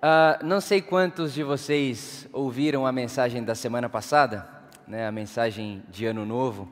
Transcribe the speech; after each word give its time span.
Uh, 0.00 0.42
não 0.42 0.62
sei 0.62 0.80
quantos 0.80 1.34
de 1.34 1.42
vocês 1.42 2.26
ouviram 2.32 2.86
a 2.86 2.92
mensagem 2.92 3.44
da 3.44 3.54
semana 3.54 3.86
passada, 3.86 4.48
né, 4.88 5.06
a 5.06 5.12
mensagem 5.12 5.82
de 5.90 6.06
Ano 6.06 6.24
Novo, 6.24 6.66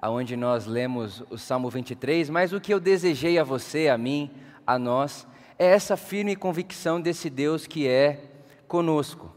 aonde 0.00 0.36
nós 0.36 0.64
lemos 0.64 1.24
o 1.28 1.36
Salmo 1.36 1.68
23, 1.68 2.30
mas 2.30 2.52
o 2.52 2.60
que 2.60 2.72
eu 2.72 2.78
desejei 2.78 3.36
a 3.36 3.42
você, 3.42 3.88
a 3.88 3.98
mim, 3.98 4.30
a 4.64 4.78
nós, 4.78 5.26
é 5.58 5.66
essa 5.66 5.96
firme 5.96 6.36
convicção 6.36 7.00
desse 7.00 7.28
Deus 7.28 7.66
que 7.66 7.88
é 7.88 8.20
conosco. 8.68 9.34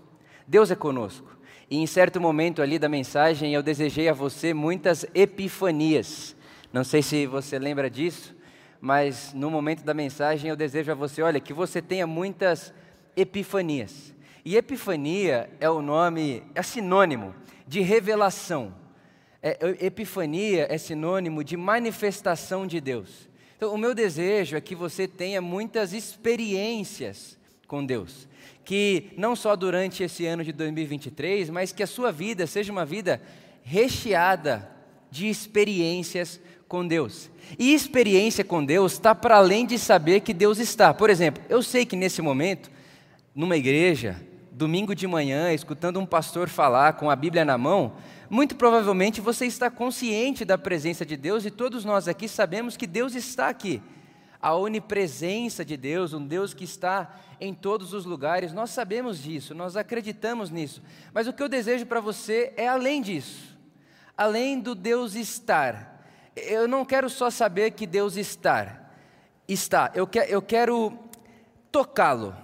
Deus 0.48 0.70
é 0.70 0.76
conosco. 0.76 1.36
E 1.68 1.78
em 1.78 1.88
certo 1.88 2.22
momento 2.22 2.62
ali 2.62 2.78
da 2.78 2.88
mensagem 2.88 3.56
eu 3.56 3.64
desejei 3.64 4.08
a 4.08 4.14
você 4.14 4.54
muitas 4.54 5.04
epifanias. 5.16 6.36
Não 6.72 6.84
sei 6.84 7.02
se 7.02 7.26
você 7.26 7.58
lembra 7.58 7.90
disso, 7.90 8.36
mas 8.80 9.34
no 9.34 9.50
momento 9.50 9.84
da 9.84 9.96
mensagem 9.96 10.48
eu 10.48 10.56
desejo 10.56 10.92
a 10.92 10.96
você, 10.96 11.24
olha, 11.24 11.40
que 11.40 11.54
você 11.54 11.82
tenha 11.82 12.06
muitas 12.06 12.72
epifanias. 12.72 12.82
E 14.44 14.56
epifania 14.56 15.50
é 15.60 15.70
o 15.70 15.82
nome, 15.82 16.44
é 16.56 16.64
sinônimo 16.64 17.36
de 17.68 17.82
revelação. 17.82 18.74
É, 19.42 19.58
epifania 19.80 20.68
é 20.70 20.78
sinônimo 20.78 21.44
de 21.44 21.58
manifestação 21.58 22.66
de 22.66 22.80
Deus. 22.80 23.30
Então, 23.58 23.74
o 23.74 23.78
meu 23.78 23.94
desejo 23.94 24.56
é 24.56 24.62
que 24.62 24.76
você 24.76 25.08
tenha 25.08 25.42
muitas 25.42 25.94
experiências 25.94 27.38
com 27.68 27.86
Deus. 27.86 28.28
Que 28.66 29.12
não 29.18 29.36
só 29.36 29.56
durante 29.56 30.04
esse 30.04 30.26
ano 30.26 30.44
de 30.44 30.52
2023, 30.52 31.50
mas 31.50 31.72
que 31.72 31.84
a 31.84 31.88
sua 31.88 32.12
vida 32.12 32.48
seja 32.48 32.72
uma 32.72 32.86
vida 32.86 33.22
recheada 33.64 34.68
de 35.12 35.28
experiências 35.30 36.40
com 36.68 36.88
Deus. 36.88 37.30
E 37.60 37.74
experiência 37.74 38.44
com 38.44 38.64
Deus 38.64 38.94
está 38.94 39.14
para 39.14 39.36
além 39.36 39.66
de 39.66 39.78
saber 39.78 40.22
que 40.22 40.34
Deus 40.34 40.58
está. 40.58 40.94
Por 40.94 41.10
exemplo, 41.10 41.44
eu 41.50 41.62
sei 41.62 41.86
que 41.86 41.96
nesse 41.96 42.22
momento 42.22 42.71
numa 43.34 43.56
igreja, 43.56 44.22
domingo 44.52 44.94
de 44.94 45.08
manhã, 45.08 45.54
escutando 45.54 46.00
um 46.00 46.06
pastor 46.06 46.50
falar 46.50 46.94
com 46.94 47.10
a 47.10 47.16
Bíblia 47.16 47.46
na 47.46 47.58
mão, 47.58 47.94
muito 48.30 48.56
provavelmente 48.56 49.22
você 49.22 49.46
está 49.46 49.70
consciente 49.70 50.44
da 50.44 50.58
presença 50.58 51.06
de 51.06 51.16
Deus 51.16 51.46
e 51.46 51.52
todos 51.52 51.86
nós 51.86 52.08
aqui 52.08 52.28
sabemos 52.28 52.76
que 52.76 52.86
Deus 52.86 53.16
está 53.16 53.48
aqui. 53.48 53.82
A 54.42 54.56
onipresença 54.56 55.64
de 55.64 55.78
Deus, 55.78 56.14
um 56.14 56.26
Deus 56.26 56.54
que 56.54 56.64
está 56.64 57.16
em 57.40 57.54
todos 57.54 57.94
os 57.94 58.06
lugares, 58.06 58.54
nós 58.54 58.72
sabemos 58.72 59.22
disso, 59.22 59.54
nós 59.54 59.78
acreditamos 59.78 60.50
nisso. 60.50 60.82
Mas 61.14 61.28
o 61.28 61.34
que 61.34 61.42
eu 61.42 61.50
desejo 61.50 61.86
para 61.86 62.00
você 62.00 62.54
é 62.58 62.68
além 62.68 63.02
disso, 63.02 63.58
além 64.18 64.60
do 64.60 64.76
Deus 64.76 65.16
estar. 65.16 66.04
Eu 66.36 66.68
não 66.68 66.84
quero 66.84 67.10
só 67.10 67.30
saber 67.30 67.72
que 67.72 67.86
Deus 67.86 68.18
está, 68.18 68.90
está, 69.48 69.92
eu, 69.94 70.08
que, 70.08 70.20
eu 70.20 70.42
quero 70.42 70.98
tocá-lo 71.72 72.36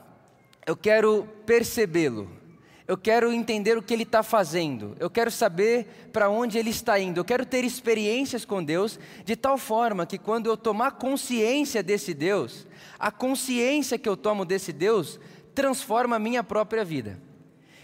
eu 0.67 0.75
quero 0.75 1.25
percebê-lo, 1.45 2.29
eu 2.85 2.97
quero 2.97 3.31
entender 3.31 3.77
o 3.77 3.81
que 3.81 3.93
ele 3.93 4.03
está 4.03 4.21
fazendo, 4.21 4.97
eu 4.99 5.09
quero 5.09 5.31
saber 5.31 6.09
para 6.11 6.29
onde 6.29 6.57
ele 6.57 6.69
está 6.69 6.99
indo, 6.99 7.21
eu 7.21 7.25
quero 7.25 7.45
ter 7.45 7.63
experiências 7.63 8.43
com 8.43 8.61
Deus, 8.61 8.99
de 9.23 9.37
tal 9.37 9.57
forma 9.57 10.05
que 10.05 10.17
quando 10.17 10.47
eu 10.47 10.57
tomar 10.57 10.91
consciência 10.91 11.81
desse 11.81 12.13
Deus, 12.13 12.67
a 12.99 13.09
consciência 13.09 13.97
que 13.97 14.09
eu 14.09 14.17
tomo 14.17 14.43
desse 14.43 14.73
Deus 14.73 15.17
transforma 15.55 16.17
a 16.17 16.19
minha 16.19 16.43
própria 16.43 16.83
vida. 16.83 17.17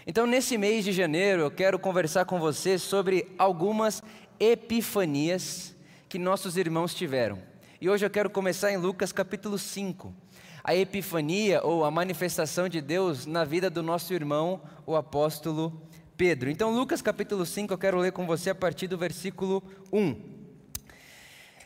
Então, 0.06 0.26
nesse 0.26 0.58
mês 0.58 0.84
de 0.84 0.92
janeiro, 0.92 1.40
eu 1.40 1.50
quero 1.50 1.78
conversar 1.78 2.26
com 2.26 2.38
você 2.38 2.78
sobre 2.78 3.32
algumas 3.38 4.02
epifanias 4.38 5.74
que 6.06 6.18
nossos 6.18 6.58
irmãos 6.58 6.94
tiveram. 6.94 7.38
E 7.80 7.88
hoje 7.88 8.04
eu 8.04 8.10
quero 8.10 8.28
começar 8.28 8.70
em 8.70 8.76
Lucas 8.76 9.10
capítulo 9.10 9.58
5 9.58 10.23
a 10.64 10.74
epifania 10.74 11.62
ou 11.62 11.84
a 11.84 11.90
manifestação 11.90 12.70
de 12.70 12.80
Deus 12.80 13.26
na 13.26 13.44
vida 13.44 13.68
do 13.68 13.82
nosso 13.82 14.14
irmão, 14.14 14.62
o 14.86 14.96
apóstolo 14.96 15.82
Pedro. 16.16 16.48
Então, 16.50 16.74
Lucas 16.74 17.02
capítulo 17.02 17.44
5, 17.44 17.74
eu 17.74 17.78
quero 17.78 17.98
ler 17.98 18.12
com 18.12 18.26
você 18.26 18.48
a 18.48 18.54
partir 18.54 18.86
do 18.86 18.96
versículo 18.96 19.62
1. 19.92 20.16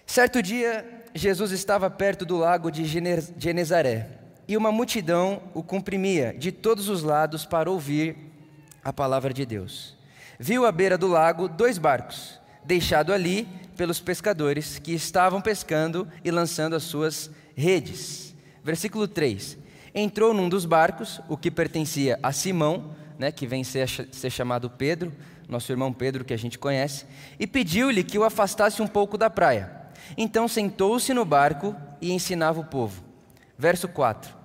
Certo 0.05 0.43
dia, 0.43 1.05
Jesus 1.15 1.53
estava 1.53 1.89
perto 1.89 2.25
do 2.25 2.37
lago 2.37 2.73
de 2.73 2.85
Genezaré 3.39 4.19
e 4.49 4.57
uma 4.57 4.73
multidão 4.73 5.43
o 5.55 5.63
comprimia 5.63 6.35
de 6.37 6.51
todos 6.51 6.89
os 6.89 7.05
lados 7.05 7.47
para 7.47 7.71
ouvir 7.71 8.17
a 8.83 8.93
palavra 8.93 9.33
de 9.33 9.47
Deus. 9.47 9.97
Viu 10.41 10.67
à 10.67 10.73
beira 10.73 10.99
do 10.99 11.07
lago 11.07 11.49
dois 11.49 11.79
barcos, 11.79 12.41
deixados 12.65 13.15
ali 13.15 13.47
pelos 13.77 14.01
pescadores 14.01 14.79
que 14.79 14.93
estavam 14.93 15.41
pescando 15.41 16.09
e 16.25 16.31
lançando 16.33 16.75
as 16.75 16.83
suas 16.83 17.31
redes. 17.55 18.28
Versículo 18.69 19.09
3: 19.09 19.57
Entrou 19.95 20.35
num 20.35 20.47
dos 20.47 20.67
barcos, 20.67 21.23
o 21.27 21.39
que 21.39 21.51
pertencia 21.51 22.19
a 22.23 22.33
Simão, 22.33 22.95
né, 23.19 23.33
que 23.33 23.47
vem 23.47 23.65
ser, 23.65 23.89
ser 23.89 24.29
chamado 24.29 24.69
Pedro, 24.69 25.11
nosso 25.49 25.73
irmão 25.73 25.91
Pedro 25.91 26.23
que 26.23 26.35
a 26.35 26.37
gente 26.37 26.59
conhece, 26.59 27.07
e 27.41 27.47
pediu-lhe 27.47 28.05
que 28.05 28.19
o 28.19 28.25
afastasse 28.25 28.83
um 28.83 28.87
pouco 28.87 29.17
da 29.17 29.31
praia. 29.31 29.73
Então 30.19 30.47
sentou-se 30.47 31.15
no 31.15 31.25
barco 31.25 31.75
e 31.99 32.13
ensinava 32.13 32.61
o 32.61 32.65
povo. 32.65 33.03
Verso 33.57 33.89
4: 33.89 34.37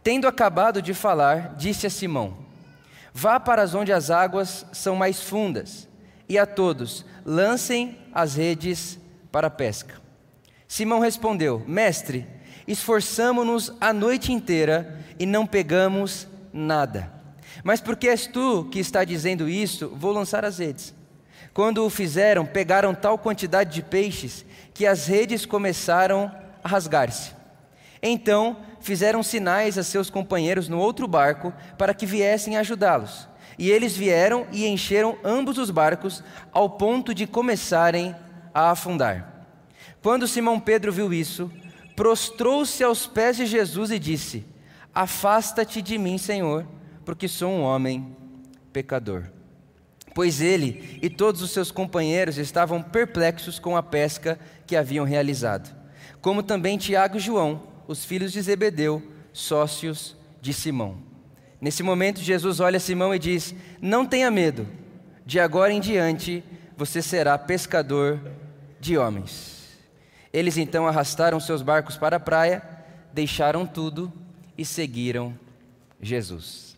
Tendo 0.00 0.28
acabado 0.28 0.80
de 0.80 0.94
falar, 0.94 1.56
disse 1.56 1.84
a 1.84 1.90
Simão: 1.90 2.38
Vá 3.12 3.40
para 3.40 3.64
onde 3.76 3.92
as 3.92 4.12
águas 4.12 4.64
são 4.72 4.94
mais 4.94 5.20
fundas, 5.20 5.88
e 6.28 6.38
a 6.38 6.46
todos 6.46 7.04
lancem 7.26 7.98
as 8.14 8.36
redes 8.36 8.96
para 9.32 9.48
a 9.48 9.50
pesca. 9.50 10.00
Simão 10.68 11.00
respondeu: 11.00 11.64
Mestre, 11.66 12.24
esforçamo-nos 12.66 13.72
a 13.80 13.92
noite 13.92 14.32
inteira 14.32 14.98
e 15.18 15.26
não 15.26 15.46
pegamos 15.46 16.26
nada. 16.52 17.10
Mas 17.62 17.80
porque 17.80 18.08
és 18.08 18.26
tu 18.26 18.68
que 18.70 18.78
está 18.78 19.04
dizendo 19.04 19.48
isso, 19.48 19.92
vou 19.94 20.12
lançar 20.12 20.44
as 20.44 20.58
redes. 20.58 20.94
Quando 21.52 21.84
o 21.84 21.90
fizeram, 21.90 22.46
pegaram 22.46 22.94
tal 22.94 23.18
quantidade 23.18 23.72
de 23.74 23.82
peixes 23.82 24.44
que 24.72 24.86
as 24.86 25.06
redes 25.06 25.44
começaram 25.44 26.32
a 26.64 26.68
rasgar-se. 26.68 27.32
Então 28.02 28.56
fizeram 28.80 29.22
sinais 29.22 29.78
a 29.78 29.82
seus 29.82 30.10
companheiros 30.10 30.68
no 30.68 30.78
outro 30.78 31.06
barco 31.06 31.52
para 31.76 31.94
que 31.94 32.06
viessem 32.06 32.56
ajudá-los. 32.56 33.28
E 33.58 33.70
eles 33.70 33.96
vieram 33.96 34.46
e 34.50 34.66
encheram 34.66 35.16
ambos 35.22 35.58
os 35.58 35.70
barcos 35.70 36.24
ao 36.52 36.70
ponto 36.70 37.14
de 37.14 37.26
começarem 37.26 38.16
a 38.54 38.70
afundar. 38.70 39.46
Quando 40.02 40.26
Simão 40.26 40.58
Pedro 40.58 40.90
viu 40.90 41.12
isso, 41.12 41.50
prostrou-se 41.96 42.82
aos 42.82 43.06
pés 43.06 43.36
de 43.36 43.46
Jesus 43.46 43.90
e 43.90 43.98
disse: 43.98 44.44
Afasta-te 44.94 45.80
de 45.80 45.98
mim, 45.98 46.18
Senhor, 46.18 46.66
porque 47.04 47.28
sou 47.28 47.50
um 47.50 47.62
homem 47.62 48.16
pecador. 48.72 49.24
Pois 50.14 50.40
ele 50.40 50.98
e 51.00 51.08
todos 51.08 51.40
os 51.40 51.50
seus 51.50 51.70
companheiros 51.70 52.36
estavam 52.36 52.82
perplexos 52.82 53.58
com 53.58 53.76
a 53.76 53.82
pesca 53.82 54.38
que 54.66 54.76
haviam 54.76 55.06
realizado, 55.06 55.74
como 56.20 56.42
também 56.42 56.76
Tiago 56.76 57.16
e 57.16 57.20
João, 57.20 57.62
os 57.88 58.04
filhos 58.04 58.32
de 58.32 58.42
Zebedeu, 58.42 59.02
sócios 59.32 60.16
de 60.40 60.52
Simão. 60.52 60.98
Nesse 61.60 61.82
momento, 61.82 62.20
Jesus 62.20 62.60
olha 62.60 62.80
Simão 62.80 63.14
e 63.14 63.18
diz: 63.18 63.54
Não 63.80 64.04
tenha 64.04 64.30
medo, 64.30 64.66
de 65.24 65.40
agora 65.40 65.72
em 65.72 65.80
diante 65.80 66.44
você 66.76 67.00
será 67.00 67.38
pescador 67.38 68.20
de 68.80 68.98
homens. 68.98 69.61
Eles 70.32 70.56
então 70.56 70.86
arrastaram 70.86 71.38
seus 71.38 71.62
barcos 71.62 71.96
para 71.96 72.16
a 72.16 72.20
praia, 72.20 72.62
deixaram 73.12 73.66
tudo 73.66 74.12
e 74.56 74.64
seguiram 74.64 75.38
Jesus. 76.00 76.76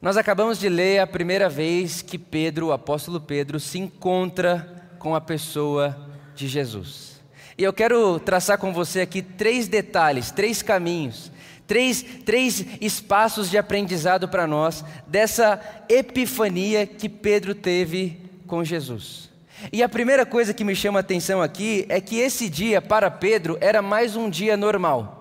Nós 0.00 0.16
acabamos 0.16 0.58
de 0.58 0.68
ler 0.68 1.00
a 1.00 1.06
primeira 1.06 1.48
vez 1.48 2.02
que 2.02 2.18
Pedro, 2.18 2.68
o 2.68 2.72
apóstolo 2.72 3.20
Pedro, 3.20 3.58
se 3.58 3.78
encontra 3.78 4.88
com 4.98 5.14
a 5.14 5.20
pessoa 5.20 5.96
de 6.34 6.46
Jesus. 6.46 7.20
E 7.58 7.64
eu 7.64 7.72
quero 7.72 8.20
traçar 8.20 8.58
com 8.58 8.72
você 8.72 9.00
aqui 9.00 9.22
três 9.22 9.66
detalhes, 9.68 10.30
três 10.30 10.62
caminhos, 10.62 11.32
três, 11.66 12.02
três 12.24 12.64
espaços 12.80 13.50
de 13.50 13.56
aprendizado 13.56 14.28
para 14.28 14.46
nós 14.46 14.84
dessa 15.06 15.60
epifania 15.88 16.86
que 16.86 17.08
Pedro 17.08 17.54
teve 17.54 18.20
com 18.46 18.62
Jesus. 18.62 19.30
E 19.72 19.82
a 19.82 19.88
primeira 19.88 20.24
coisa 20.24 20.54
que 20.54 20.64
me 20.64 20.74
chama 20.74 20.98
a 20.98 21.00
atenção 21.00 21.42
aqui 21.42 21.86
é 21.88 22.00
que 22.00 22.18
esse 22.18 22.48
dia 22.48 22.80
para 22.80 23.10
Pedro 23.10 23.58
era 23.60 23.82
mais 23.82 24.14
um 24.14 24.30
dia 24.30 24.56
normal. 24.56 25.16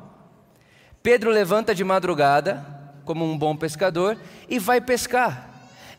Pedro 1.01 1.29
levanta 1.29 1.73
de 1.73 1.83
madrugada, 1.83 2.65
como 3.03 3.25
um 3.25 3.37
bom 3.37 3.55
pescador, 3.55 4.17
e 4.49 4.59
vai 4.59 4.81
pescar. 4.81 5.49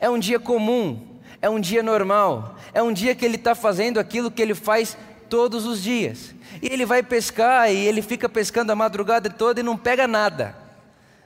É 0.00 0.10
um 0.10 0.18
dia 0.18 0.38
comum, 0.38 1.18
é 1.40 1.48
um 1.48 1.60
dia 1.60 1.82
normal, 1.82 2.56
é 2.72 2.82
um 2.82 2.92
dia 2.92 3.14
que 3.14 3.24
ele 3.24 3.36
está 3.36 3.54
fazendo 3.54 3.98
aquilo 3.98 4.30
que 4.30 4.42
ele 4.42 4.54
faz 4.54 4.96
todos 5.28 5.64
os 5.64 5.82
dias. 5.82 6.34
E 6.62 6.72
ele 6.72 6.86
vai 6.86 7.02
pescar 7.02 7.70
e 7.70 7.76
ele 7.76 8.02
fica 8.02 8.28
pescando 8.28 8.72
a 8.72 8.76
madrugada 8.76 9.28
toda 9.30 9.60
e 9.60 9.62
não 9.62 9.76
pega 9.76 10.06
nada, 10.06 10.56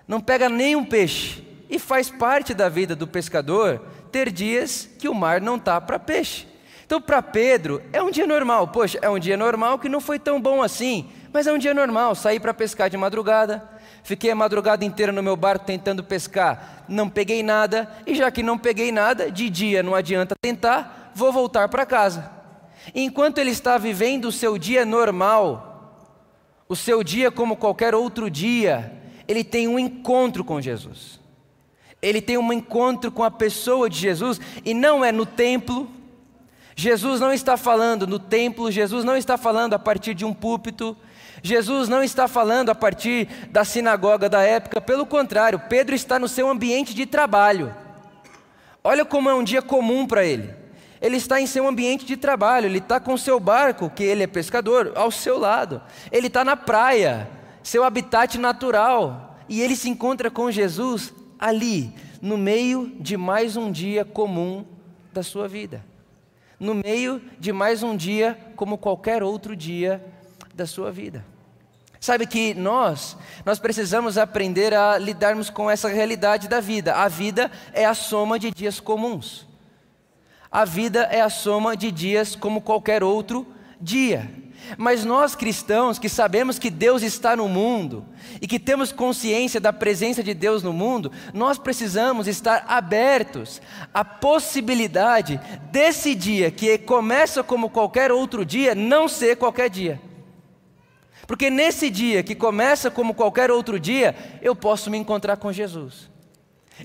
não 0.06 0.20
pega 0.20 0.48
nenhum 0.48 0.84
peixe. 0.84 1.44
E 1.68 1.78
faz 1.78 2.10
parte 2.10 2.52
da 2.52 2.68
vida 2.68 2.96
do 2.96 3.06
pescador 3.06 3.80
ter 4.10 4.32
dias 4.32 4.88
que 4.98 5.08
o 5.08 5.14
mar 5.14 5.40
não 5.40 5.56
está 5.56 5.80
para 5.80 5.98
peixe. 6.00 6.49
Então, 6.90 7.00
para 7.00 7.22
Pedro, 7.22 7.80
é 7.92 8.02
um 8.02 8.10
dia 8.10 8.26
normal. 8.26 8.66
Poxa, 8.66 8.98
é 9.00 9.08
um 9.08 9.16
dia 9.16 9.36
normal 9.36 9.78
que 9.78 9.88
não 9.88 10.00
foi 10.00 10.18
tão 10.18 10.42
bom 10.42 10.60
assim, 10.60 11.08
mas 11.32 11.46
é 11.46 11.52
um 11.52 11.56
dia 11.56 11.72
normal 11.72 12.16
sair 12.16 12.40
para 12.40 12.52
pescar 12.52 12.90
de 12.90 12.96
madrugada, 12.96 13.62
Fiquei 14.02 14.32
a 14.32 14.34
madrugada 14.34 14.84
inteira 14.84 15.12
no 15.12 15.22
meu 15.22 15.36
barco 15.36 15.64
tentando 15.64 16.02
pescar, 16.02 16.84
não 16.88 17.08
peguei 17.08 17.44
nada, 17.44 17.88
e 18.04 18.12
já 18.12 18.28
que 18.28 18.42
não 18.42 18.58
peguei 18.58 18.90
nada, 18.90 19.30
de 19.30 19.48
dia 19.48 19.84
não 19.84 19.94
adianta 19.94 20.34
tentar, 20.42 21.12
vou 21.14 21.30
voltar 21.30 21.68
para 21.68 21.86
casa. 21.86 22.28
Enquanto 22.92 23.38
ele 23.38 23.50
está 23.50 23.78
vivendo 23.78 24.24
o 24.24 24.32
seu 24.32 24.58
dia 24.58 24.84
normal, 24.84 25.94
o 26.68 26.74
seu 26.74 27.04
dia 27.04 27.30
como 27.30 27.56
qualquer 27.56 27.94
outro 27.94 28.28
dia, 28.28 28.92
ele 29.28 29.44
tem 29.44 29.68
um 29.68 29.78
encontro 29.78 30.42
com 30.42 30.60
Jesus. 30.60 31.20
Ele 32.02 32.20
tem 32.20 32.36
um 32.36 32.52
encontro 32.52 33.12
com 33.12 33.22
a 33.22 33.30
pessoa 33.30 33.88
de 33.88 33.96
Jesus, 33.96 34.40
e 34.64 34.74
não 34.74 35.04
é 35.04 35.12
no 35.12 35.24
templo, 35.24 35.88
Jesus 36.80 37.20
não 37.20 37.30
está 37.30 37.58
falando 37.58 38.06
no 38.06 38.18
templo, 38.18 38.70
Jesus 38.70 39.04
não 39.04 39.14
está 39.14 39.36
falando 39.36 39.74
a 39.74 39.78
partir 39.78 40.14
de 40.14 40.24
um 40.24 40.32
púlpito, 40.32 40.96
Jesus 41.42 41.90
não 41.90 42.02
está 42.02 42.26
falando 42.26 42.70
a 42.70 42.74
partir 42.74 43.26
da 43.50 43.66
sinagoga 43.66 44.30
da 44.30 44.40
época, 44.40 44.80
pelo 44.80 45.04
contrário, 45.04 45.60
Pedro 45.68 45.94
está 45.94 46.18
no 46.18 46.26
seu 46.26 46.48
ambiente 46.48 46.94
de 46.94 47.04
trabalho. 47.04 47.74
Olha 48.82 49.04
como 49.04 49.28
é 49.28 49.34
um 49.34 49.44
dia 49.44 49.60
comum 49.60 50.06
para 50.06 50.24
ele. 50.24 50.54
Ele 51.02 51.18
está 51.18 51.38
em 51.38 51.46
seu 51.46 51.68
ambiente 51.68 52.06
de 52.06 52.16
trabalho, 52.16 52.64
ele 52.64 52.78
está 52.78 52.98
com 52.98 53.14
seu 53.14 53.38
barco, 53.38 53.90
que 53.90 54.02
ele 54.02 54.22
é 54.22 54.26
pescador, 54.26 54.92
ao 54.94 55.10
seu 55.10 55.38
lado. 55.38 55.82
Ele 56.10 56.28
está 56.28 56.42
na 56.46 56.56
praia, 56.56 57.28
seu 57.62 57.84
habitat 57.84 58.38
natural. 58.38 59.36
E 59.50 59.60
ele 59.60 59.76
se 59.76 59.90
encontra 59.90 60.30
com 60.30 60.50
Jesus 60.50 61.12
ali, 61.38 61.92
no 62.22 62.38
meio 62.38 62.90
de 62.98 63.18
mais 63.18 63.54
um 63.54 63.70
dia 63.70 64.02
comum 64.02 64.64
da 65.12 65.22
sua 65.22 65.46
vida. 65.46 65.89
No 66.60 66.74
meio 66.74 67.20
de 67.38 67.52
mais 67.52 67.82
um 67.82 67.96
dia 67.96 68.38
como 68.54 68.78
qualquer 68.78 69.22
outro 69.22 69.56
dia 69.56 70.04
da 70.54 70.66
sua 70.66 70.92
vida. 70.92 71.24
Sabe 71.98 72.26
que 72.26 72.54
nós, 72.54 73.16
nós 73.44 73.58
precisamos 73.58 74.16
aprender 74.16 74.72
a 74.72 74.96
lidarmos 74.96 75.50
com 75.50 75.70
essa 75.70 75.88
realidade 75.88 76.48
da 76.48 76.60
vida. 76.60 76.94
A 76.94 77.08
vida 77.08 77.50
é 77.72 77.84
a 77.84 77.94
soma 77.94 78.38
de 78.38 78.50
dias 78.50 78.78
comuns. 78.78 79.46
A 80.50 80.64
vida 80.64 81.02
é 81.10 81.20
a 81.20 81.28
soma 81.28 81.76
de 81.76 81.90
dias 81.90 82.36
como 82.36 82.60
qualquer 82.60 83.02
outro 83.02 83.46
dia. 83.80 84.30
Mas 84.76 85.04
nós 85.04 85.34
cristãos 85.34 85.98
que 85.98 86.08
sabemos 86.08 86.58
que 86.58 86.70
Deus 86.70 87.02
está 87.02 87.34
no 87.34 87.48
mundo 87.48 88.04
e 88.40 88.46
que 88.46 88.58
temos 88.58 88.92
consciência 88.92 89.60
da 89.60 89.72
presença 89.72 90.22
de 90.22 90.34
Deus 90.34 90.62
no 90.62 90.72
mundo, 90.72 91.10
nós 91.32 91.58
precisamos 91.58 92.26
estar 92.26 92.64
abertos 92.68 93.60
à 93.92 94.04
possibilidade 94.04 95.40
desse 95.70 96.14
dia 96.14 96.50
que 96.50 96.78
começa 96.78 97.42
como 97.42 97.70
qualquer 97.70 98.12
outro 98.12 98.44
dia 98.44 98.74
não 98.74 99.08
ser 99.08 99.36
qualquer 99.36 99.70
dia. 99.70 100.00
Porque 101.30 101.48
nesse 101.48 101.88
dia, 101.88 102.24
que 102.24 102.34
começa 102.34 102.90
como 102.90 103.14
qualquer 103.14 103.52
outro 103.52 103.78
dia, 103.78 104.16
eu 104.42 104.56
posso 104.56 104.90
me 104.90 104.98
encontrar 104.98 105.36
com 105.36 105.52
Jesus. 105.52 106.09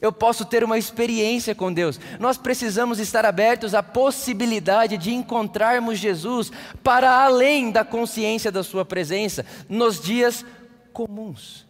Eu 0.01 0.11
posso 0.11 0.45
ter 0.45 0.63
uma 0.63 0.77
experiência 0.77 1.55
com 1.55 1.71
Deus. 1.71 1.99
Nós 2.19 2.37
precisamos 2.37 2.99
estar 2.99 3.25
abertos 3.25 3.73
à 3.73 3.81
possibilidade 3.81 4.97
de 4.97 5.13
encontrarmos 5.13 5.99
Jesus 5.99 6.51
para 6.83 7.23
além 7.23 7.71
da 7.71 7.83
consciência 7.83 8.51
da 8.51 8.63
Sua 8.63 8.85
presença, 8.85 9.45
nos 9.69 9.99
dias 9.99 10.45
comuns, 10.93 11.65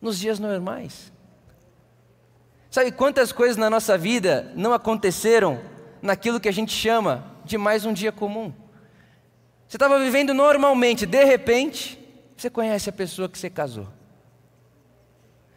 nos 0.00 0.18
dias 0.18 0.38
normais. 0.38 1.12
Sabe 2.70 2.92
quantas 2.92 3.32
coisas 3.32 3.56
na 3.56 3.70
nossa 3.70 3.96
vida 3.96 4.52
não 4.54 4.72
aconteceram 4.72 5.60
naquilo 6.02 6.38
que 6.38 6.48
a 6.48 6.52
gente 6.52 6.72
chama 6.72 7.24
de 7.44 7.56
mais 7.56 7.84
um 7.84 7.92
dia 7.92 8.12
comum? 8.12 8.52
Você 9.66 9.76
estava 9.76 9.98
vivendo 9.98 10.32
normalmente, 10.32 11.06
de 11.06 11.24
repente, 11.24 11.98
você 12.36 12.48
conhece 12.48 12.88
a 12.88 12.92
pessoa 12.92 13.28
que 13.28 13.38
você 13.38 13.50
casou. 13.50 13.88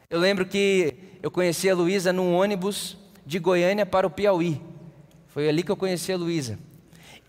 Eu 0.10 0.20
lembro 0.20 0.46
que 0.46 1.11
eu 1.22 1.30
conheci 1.30 1.70
a 1.70 1.76
Luísa 1.76 2.12
num 2.12 2.34
ônibus 2.34 2.98
de 3.26 3.40
Goiânia 3.40 3.86
para 3.86 4.08
o 4.08 4.10
Piauí. 4.10 4.62
Foi 5.28 5.48
ali 5.48 5.64
que 5.64 5.72
eu 5.72 5.78
conheci 5.78 6.12
a 6.12 6.18
Luísa. 6.18 6.58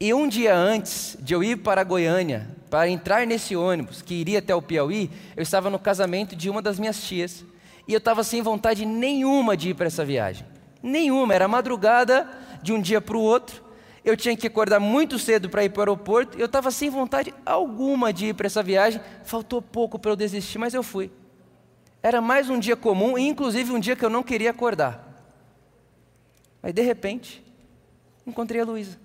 E 0.01 0.13
um 0.13 0.27
dia 0.27 0.57
antes 0.57 1.17
de 1.21 1.35
eu 1.35 1.45
ir 1.45 1.59
para 1.59 1.85
Goiânia, 1.85 2.49
para 2.71 2.89
entrar 2.89 3.27
nesse 3.27 3.55
ônibus 3.55 4.03
que 4.03 4.15
iria 4.15 4.39
até 4.39 4.55
o 4.55 4.63
Piauí, 4.63 5.11
eu 5.37 5.43
estava 5.43 5.71
no 5.71 5.79
casamento 5.79 6.35
de 6.35 6.51
uma 6.51 6.63
das 6.63 6.79
minhas 6.79 7.03
tias. 7.03 7.45
E 7.87 7.93
eu 7.93 7.99
estava 7.99 8.25
sem 8.25 8.43
vontade 8.43 8.85
nenhuma 8.87 9.57
de 9.57 9.71
ir 9.71 9.75
para 9.75 9.87
essa 9.87 10.05
viagem. 10.05 10.47
Nenhuma, 10.83 11.35
era 11.35 11.47
madrugada 11.47 12.29
de 12.63 12.73
um 12.73 12.81
dia 12.81 13.01
para 13.01 13.17
o 13.17 13.21
outro 13.21 13.63
eu 14.05 14.17
tinha 14.17 14.37
que 14.37 14.47
acordar 14.47 14.81
muito 14.81 15.19
cedo 15.19 15.49
para 15.49 15.65
ir 15.65 15.71
para 15.71 15.79
o 15.79 15.83
aeroporto, 15.83 16.39
eu 16.39 16.47
estava 16.47 16.71
sem 16.71 16.91
vontade 16.91 17.33
alguma 17.47 18.13
de 18.13 18.27
ir 18.27 18.35
para 18.35 18.47
essa 18.47 18.63
viagem, 18.63 19.01
faltou 19.23 19.63
pouco 19.63 19.99
para 19.99 20.11
eu 20.11 20.17
desistir, 20.17 20.59
mas 20.59 20.75
eu 20.75 20.83
fui. 20.83 21.11
Era 22.03 22.21
mais 22.21 22.51
um 22.51 22.59
dia 22.59 22.75
comum, 22.75 23.17
e 23.17 23.23
inclusive 23.23 23.73
um 23.73 23.79
dia 23.79 23.95
que 23.95 24.05
eu 24.05 24.11
não 24.11 24.23
queria 24.23 24.51
acordar. 24.51 25.09
Aí 26.63 26.73
de 26.73 26.83
repente, 26.83 27.45
encontrei 28.27 28.61
a 28.61 28.65
Luísa. 28.65 28.99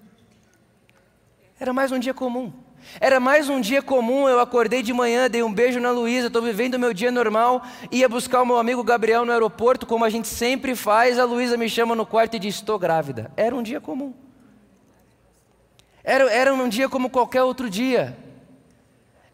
Era 1.59 1.73
mais 1.73 1.91
um 1.91 1.99
dia 1.99 2.13
comum. 2.13 2.51
Era 2.99 3.19
mais 3.19 3.49
um 3.49 3.59
dia 3.59 3.81
comum, 3.81 4.29
eu 4.29 4.39
acordei 4.39 4.81
de 4.81 4.93
manhã, 4.93 5.29
dei 5.29 5.43
um 5.43 5.53
beijo 5.53 5.79
na 5.79 5.91
Luísa, 5.91 6.27
estou 6.27 6.41
vivendo 6.41 6.79
meu 6.79 6.93
dia 6.93 7.11
normal, 7.11 7.63
ia 7.91 8.07
buscar 8.07 8.41
o 8.41 8.45
meu 8.45 8.57
amigo 8.57 8.83
Gabriel 8.83 9.25
no 9.25 9.31
aeroporto, 9.31 9.85
como 9.85 10.05
a 10.05 10.09
gente 10.09 10.27
sempre 10.27 10.75
faz, 10.75 11.19
a 11.19 11.25
Luísa 11.25 11.57
me 11.57 11.67
chama 11.67 11.95
no 11.95 12.05
quarto 12.05 12.35
e 12.35 12.39
diz, 12.39 12.55
estou 12.55 12.79
grávida. 12.79 13.31
Era 13.35 13.55
um 13.55 13.61
dia 13.61 13.81
comum. 13.81 14.13
Era, 16.03 16.31
era 16.31 16.53
um 16.53 16.69
dia 16.69 16.87
como 16.87 17.09
qualquer 17.09 17.43
outro 17.43 17.69
dia. 17.69 18.17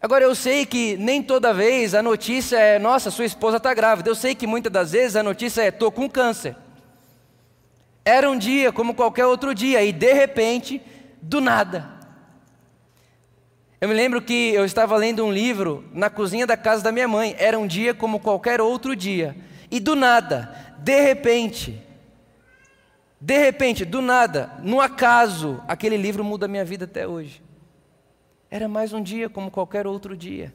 Agora 0.03 0.25
eu 0.25 0.35
sei 0.35 0.65
que 0.65 0.97
nem 0.97 1.23
toda 1.23 1.53
vez 1.53 1.95
a 1.95 2.03
notícia 2.03 2.57
é: 2.57 2.77
nossa, 2.77 3.09
sua 3.09 3.23
esposa 3.23 3.55
está 3.55 3.73
grávida. 3.73 4.09
Eu 4.09 4.15
sei 4.15 4.35
que 4.35 4.45
muitas 4.45 4.69
das 4.69 4.91
vezes 4.91 5.15
a 5.15 5.23
notícia 5.23 5.61
é: 5.61 5.69
estou 5.69 5.89
com 5.89 6.09
câncer. 6.09 6.57
Era 8.03 8.29
um 8.29 8.38
dia 8.38 8.69
como 8.73 8.94
qualquer 8.94 9.25
outro 9.25 9.55
dia, 9.55 9.81
e 9.81 9.94
de 9.94 10.11
repente, 10.11 10.81
do 11.21 11.39
nada. 11.39 11.89
Eu 13.79 13.88
me 13.88 13.94
lembro 13.94 14.21
que 14.21 14.53
eu 14.53 14.65
estava 14.65 14.97
lendo 14.97 15.23
um 15.23 15.31
livro 15.31 15.85
na 15.94 16.09
cozinha 16.09 16.45
da 16.45 16.57
casa 16.57 16.83
da 16.83 16.91
minha 16.91 17.07
mãe. 17.07 17.33
Era 17.39 17.57
um 17.57 17.65
dia 17.65 17.94
como 17.94 18.19
qualquer 18.19 18.59
outro 18.59 18.97
dia. 18.97 19.38
E 19.71 19.79
do 19.79 19.95
nada, 19.95 20.53
de 20.79 21.01
repente, 21.01 21.81
de 23.21 23.38
repente, 23.38 23.85
do 23.85 24.01
nada, 24.01 24.51
no 24.61 24.81
acaso, 24.81 25.63
aquele 25.65 25.95
livro 25.95 26.25
muda 26.25 26.45
a 26.45 26.50
minha 26.50 26.65
vida 26.65 26.83
até 26.83 27.07
hoje. 27.07 27.42
Era 28.53 28.67
mais 28.67 28.94
um 28.94 29.01
dia 29.01 29.27
como 29.27 29.50
qualquer 29.50 29.88
outro 29.88 30.15
dia. 30.15 30.53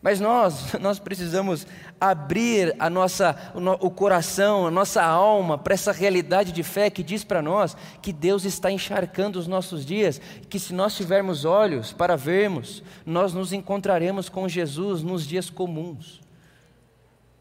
Mas 0.00 0.20
nós, 0.20 0.74
nós 0.78 1.00
precisamos 1.00 1.66
abrir 2.00 2.76
a 2.78 2.88
nossa, 2.88 3.34
o, 3.80 3.90
coração, 3.90 4.68
a 4.68 4.70
nossa 4.70 5.02
alma 5.02 5.58
para 5.58 5.74
essa 5.74 5.90
realidade 5.90 6.52
de 6.52 6.62
fé 6.62 6.88
que 6.88 7.02
diz 7.02 7.24
para 7.24 7.42
nós 7.42 7.76
que 8.00 8.12
Deus 8.12 8.44
está 8.44 8.70
encharcando 8.70 9.36
os 9.36 9.48
nossos 9.48 9.84
dias, 9.84 10.20
que 10.48 10.60
se 10.60 10.72
nós 10.72 10.96
tivermos 10.96 11.44
olhos 11.44 11.92
para 11.92 12.16
vermos, 12.16 12.84
nós 13.04 13.32
nos 13.34 13.52
encontraremos 13.52 14.28
com 14.28 14.48
Jesus 14.48 15.02
nos 15.02 15.26
dias 15.26 15.50
comuns. 15.50 16.20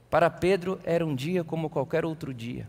Para 0.10 0.28
Pedro 0.28 0.80
era 0.86 1.06
um 1.06 1.14
dia 1.14 1.44
como 1.44 1.70
qualquer 1.70 2.04
outro 2.04 2.34
dia. 2.34 2.68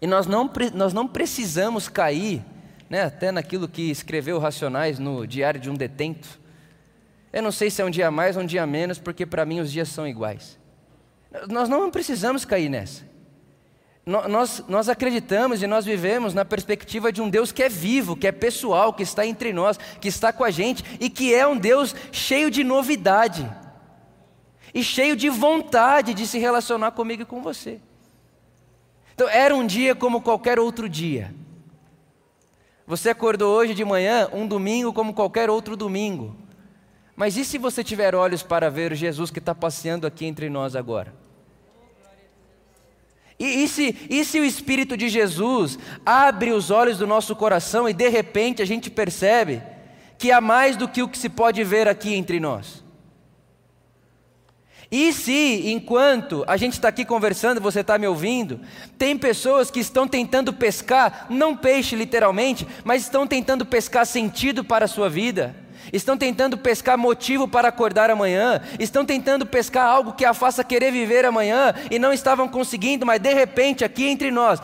E 0.00 0.06
nós 0.06 0.26
não, 0.26 0.50
nós 0.72 0.94
não 0.94 1.06
precisamos 1.06 1.86
cair, 1.86 2.42
né, 2.88 3.02
até 3.02 3.30
naquilo 3.30 3.68
que 3.68 3.90
escreveu 3.90 4.38
Racionais 4.38 4.98
no 4.98 5.26
Diário 5.26 5.60
de 5.60 5.70
um 5.70 5.74
Detento. 5.74 6.40
Eu 7.32 7.42
não 7.42 7.52
sei 7.52 7.70
se 7.70 7.82
é 7.82 7.84
um 7.84 7.90
dia 7.90 8.10
mais 8.10 8.36
ou 8.36 8.42
um 8.42 8.46
dia 8.46 8.66
menos, 8.66 8.98
porque 8.98 9.26
para 9.26 9.44
mim 9.44 9.60
os 9.60 9.70
dias 9.70 9.88
são 9.88 10.06
iguais. 10.06 10.58
Nós 11.48 11.68
não 11.68 11.90
precisamos 11.90 12.44
cair 12.44 12.68
nessa. 12.68 13.06
Nós, 14.06 14.64
nós 14.66 14.88
acreditamos 14.88 15.62
e 15.62 15.66
nós 15.66 15.84
vivemos 15.84 16.32
na 16.32 16.42
perspectiva 16.42 17.12
de 17.12 17.20
um 17.20 17.28
Deus 17.28 17.52
que 17.52 17.62
é 17.62 17.68
vivo, 17.68 18.16
que 18.16 18.26
é 18.26 18.32
pessoal, 18.32 18.94
que 18.94 19.02
está 19.02 19.26
entre 19.26 19.52
nós, 19.52 19.78
que 20.00 20.08
está 20.08 20.32
com 20.32 20.42
a 20.42 20.50
gente 20.50 20.82
e 20.98 21.10
que 21.10 21.34
é 21.34 21.46
um 21.46 21.58
Deus 21.58 21.94
cheio 22.10 22.50
de 22.50 22.64
novidade 22.64 23.46
e 24.72 24.82
cheio 24.82 25.14
de 25.14 25.28
vontade 25.28 26.14
de 26.14 26.26
se 26.26 26.38
relacionar 26.38 26.92
comigo 26.92 27.22
e 27.22 27.26
com 27.26 27.42
você. 27.42 27.80
Então, 29.14 29.28
era 29.28 29.54
um 29.54 29.66
dia 29.66 29.94
como 29.94 30.22
qualquer 30.22 30.58
outro 30.58 30.88
dia. 30.88 31.34
Você 32.88 33.10
acordou 33.10 33.54
hoje 33.54 33.74
de 33.74 33.84
manhã, 33.84 34.30
um 34.32 34.46
domingo 34.46 34.94
como 34.94 35.12
qualquer 35.12 35.50
outro 35.50 35.76
domingo. 35.76 36.34
Mas 37.14 37.36
e 37.36 37.44
se 37.44 37.58
você 37.58 37.84
tiver 37.84 38.14
olhos 38.14 38.42
para 38.42 38.70
ver 38.70 38.94
Jesus 38.94 39.30
que 39.30 39.40
está 39.40 39.54
passeando 39.54 40.06
aqui 40.06 40.24
entre 40.24 40.48
nós 40.48 40.74
agora? 40.74 41.12
E, 43.38 43.62
e, 43.62 43.68
se, 43.68 43.94
e 44.08 44.24
se 44.24 44.40
o 44.40 44.44
Espírito 44.44 44.96
de 44.96 45.10
Jesus 45.10 45.78
abre 46.04 46.50
os 46.50 46.70
olhos 46.70 46.96
do 46.96 47.06
nosso 47.06 47.36
coração 47.36 47.86
e 47.86 47.92
de 47.92 48.08
repente 48.08 48.62
a 48.62 48.64
gente 48.64 48.90
percebe 48.90 49.62
que 50.16 50.32
há 50.32 50.40
mais 50.40 50.74
do 50.74 50.88
que 50.88 51.02
o 51.02 51.08
que 51.08 51.18
se 51.18 51.28
pode 51.28 51.62
ver 51.62 51.88
aqui 51.88 52.14
entre 52.14 52.40
nós? 52.40 52.82
E 54.90 55.12
se, 55.12 55.70
enquanto 55.70 56.44
a 56.46 56.56
gente 56.56 56.72
está 56.72 56.88
aqui 56.88 57.04
conversando, 57.04 57.60
você 57.60 57.80
está 57.80 57.98
me 57.98 58.06
ouvindo, 58.06 58.58
tem 58.96 59.18
pessoas 59.18 59.70
que 59.70 59.80
estão 59.80 60.08
tentando 60.08 60.50
pescar, 60.50 61.26
não 61.28 61.54
peixe 61.54 61.94
literalmente, 61.94 62.66
mas 62.84 63.02
estão 63.02 63.26
tentando 63.26 63.66
pescar 63.66 64.06
sentido 64.06 64.64
para 64.64 64.86
a 64.86 64.88
sua 64.88 65.10
vida, 65.10 65.54
estão 65.92 66.16
tentando 66.16 66.56
pescar 66.56 66.96
motivo 66.96 67.46
para 67.46 67.68
acordar 67.68 68.10
amanhã, 68.10 68.62
estão 68.78 69.04
tentando 69.04 69.44
pescar 69.44 69.86
algo 69.86 70.14
que 70.14 70.24
a 70.24 70.32
faça 70.32 70.64
querer 70.64 70.90
viver 70.90 71.26
amanhã 71.26 71.74
e 71.90 71.98
não 71.98 72.12
estavam 72.12 72.48
conseguindo, 72.48 73.04
mas 73.04 73.20
de 73.20 73.34
repente 73.34 73.84
aqui 73.84 74.06
entre 74.06 74.30
nós, 74.30 74.58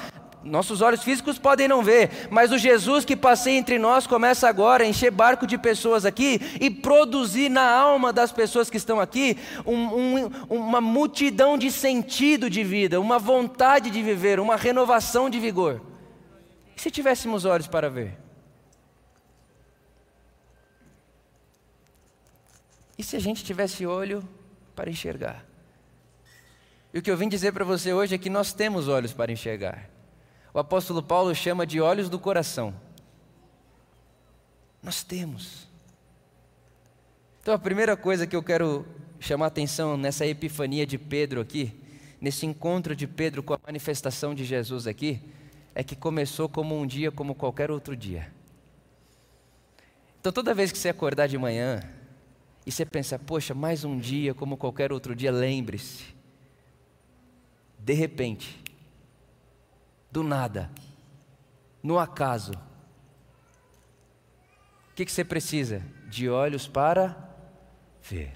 nossos 0.45 0.83
olhos 0.83 1.03
físicos 1.03 1.39
podem 1.39 1.67
não 1.67 1.83
ver, 1.83 2.29
mas 2.31 2.53
o 2.53 2.59
Jesus 2.59 3.05
que 3.05 3.17
passei 3.17 3.57
entre 3.57 3.79
nós 3.79 4.07
começa 4.07 4.49
agora 4.49 4.85
a 4.85 4.87
encher 4.87 5.11
barco 5.11 5.47
de 5.47 5.57
pessoas 5.57 6.05
aqui 6.05 6.39
e 6.61 6.71
produzir 6.71 7.49
na 7.49 7.69
alma 7.69 8.13
das 8.13 8.31
pessoas 8.31 8.69
que 8.69 8.77
estão 8.77 9.01
aqui 9.01 9.39
um, 9.65 9.75
um, 9.75 10.27
uma 10.51 10.81
multidão 10.81 11.57
de 11.57 11.71
sentido 11.71 12.51
de 12.51 12.63
vida, 12.63 13.01
uma 13.01 13.19
vontade 13.19 13.91
de 13.91 14.03
viver, 14.03 14.39
uma 14.39 14.57
renovação 14.57 15.31
de 15.31 15.41
vigor. 15.41 15.81
E 16.77 16.81
se 16.81 16.91
tivéssemos 16.91 17.45
olhos 17.45 17.67
para 17.67 17.89
ver? 17.89 18.19
E 22.99 23.03
se 23.03 23.17
a 23.17 23.21
gente 23.21 23.43
tivesse 23.43 23.87
olho 23.87 24.23
para 24.77 24.91
enxergar? 24.91 25.45
E 26.93 26.99
o 26.99 27.03
que 27.03 27.11
eu 27.11 27.17
vim 27.17 27.29
dizer 27.29 27.53
para 27.53 27.65
você 27.65 27.93
hoje 27.93 28.15
é 28.15 28.19
que 28.19 28.31
nós 28.31 28.53
temos 28.53 28.87
olhos 28.89 29.13
para 29.13 29.33
enxergar 29.33 29.94
o 30.55 30.59
apóstolo 30.61 31.03
Paulo 31.03 31.35
chama 31.35 31.67
de 31.67 31.81
olhos 31.81 32.09
do 32.09 32.17
coração. 32.17 32.73
Nós 34.81 35.03
temos. 35.03 35.67
Então 37.43 37.53
a 37.53 37.59
primeira 37.59 37.97
coisa 37.97 38.25
que 38.25 38.37
eu 38.37 38.43
quero 38.43 38.87
chamar 39.19 39.47
atenção 39.47 39.97
nessa 39.97 40.25
epifania 40.25 40.87
de 40.87 40.97
Pedro 40.97 41.41
aqui, 41.41 41.75
nesse 42.21 42.47
encontro 42.47 42.95
de 42.95 43.07
Pedro 43.07 43.43
com 43.43 43.53
a 43.53 43.59
manifestação 43.67 44.33
de 44.33 44.45
Jesus 44.45 44.87
aqui, 44.87 45.21
é 45.75 45.83
que 45.83 45.97
começou 45.97 46.49
como 46.49 46.79
um 46.79 46.87
dia 46.87 47.11
como 47.11 47.35
qualquer 47.35 47.73
outro 47.73 47.97
dia. 47.97 48.33
Então 50.21 50.33
toda 50.33 50.55
vez 50.55 50.71
que 50.71 50.79
você 50.79 50.89
acordar 50.89 51.27
de 51.27 51.37
manhã 51.37 51.83
e 52.65 52.71
você 52.71 52.87
pensar, 52.87 53.19
poxa, 53.19 53.55
mais 53.55 53.85
um 53.85 53.99
dia 53.99 54.33
como 54.33 54.57
qualquer 54.57 54.93
outro 54.93 55.17
dia, 55.17 55.33
lembre-se, 55.33 56.05
de 57.77 57.93
repente, 57.93 58.64
do 60.15 60.23
nada, 60.23 60.71
no 61.83 61.99
acaso. 61.99 62.53
O 62.53 62.59
que, 64.95 65.05
que 65.05 65.11
você 65.11 65.25
precisa? 65.25 65.83
De 66.09 66.29
olhos 66.29 66.69
para 66.69 67.17
ver. 68.01 68.35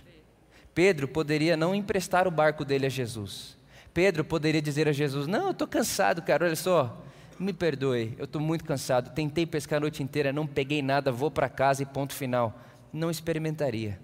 Pedro 0.74 1.06
poderia 1.06 1.56
não 1.56 1.72
emprestar 1.72 2.26
o 2.26 2.32
barco 2.32 2.64
dele 2.64 2.86
a 2.86 2.88
Jesus. 2.88 3.56
Pedro 3.94 4.24
poderia 4.24 4.60
dizer 4.60 4.88
a 4.88 4.92
Jesus: 4.92 5.28
Não, 5.28 5.44
eu 5.44 5.50
estou 5.52 5.68
cansado, 5.68 6.20
cara, 6.20 6.46
olha 6.46 6.56
só, 6.56 7.00
me 7.38 7.52
perdoe, 7.52 8.16
eu 8.18 8.24
estou 8.24 8.42
muito 8.42 8.64
cansado. 8.64 9.14
Tentei 9.14 9.46
pescar 9.46 9.76
a 9.76 9.80
noite 9.80 10.02
inteira, 10.02 10.32
não 10.32 10.48
peguei 10.48 10.82
nada, 10.82 11.12
vou 11.12 11.30
para 11.30 11.48
casa 11.48 11.84
e 11.84 11.86
ponto 11.86 12.12
final. 12.12 12.60
Não 12.92 13.08
experimentaria. 13.08 14.00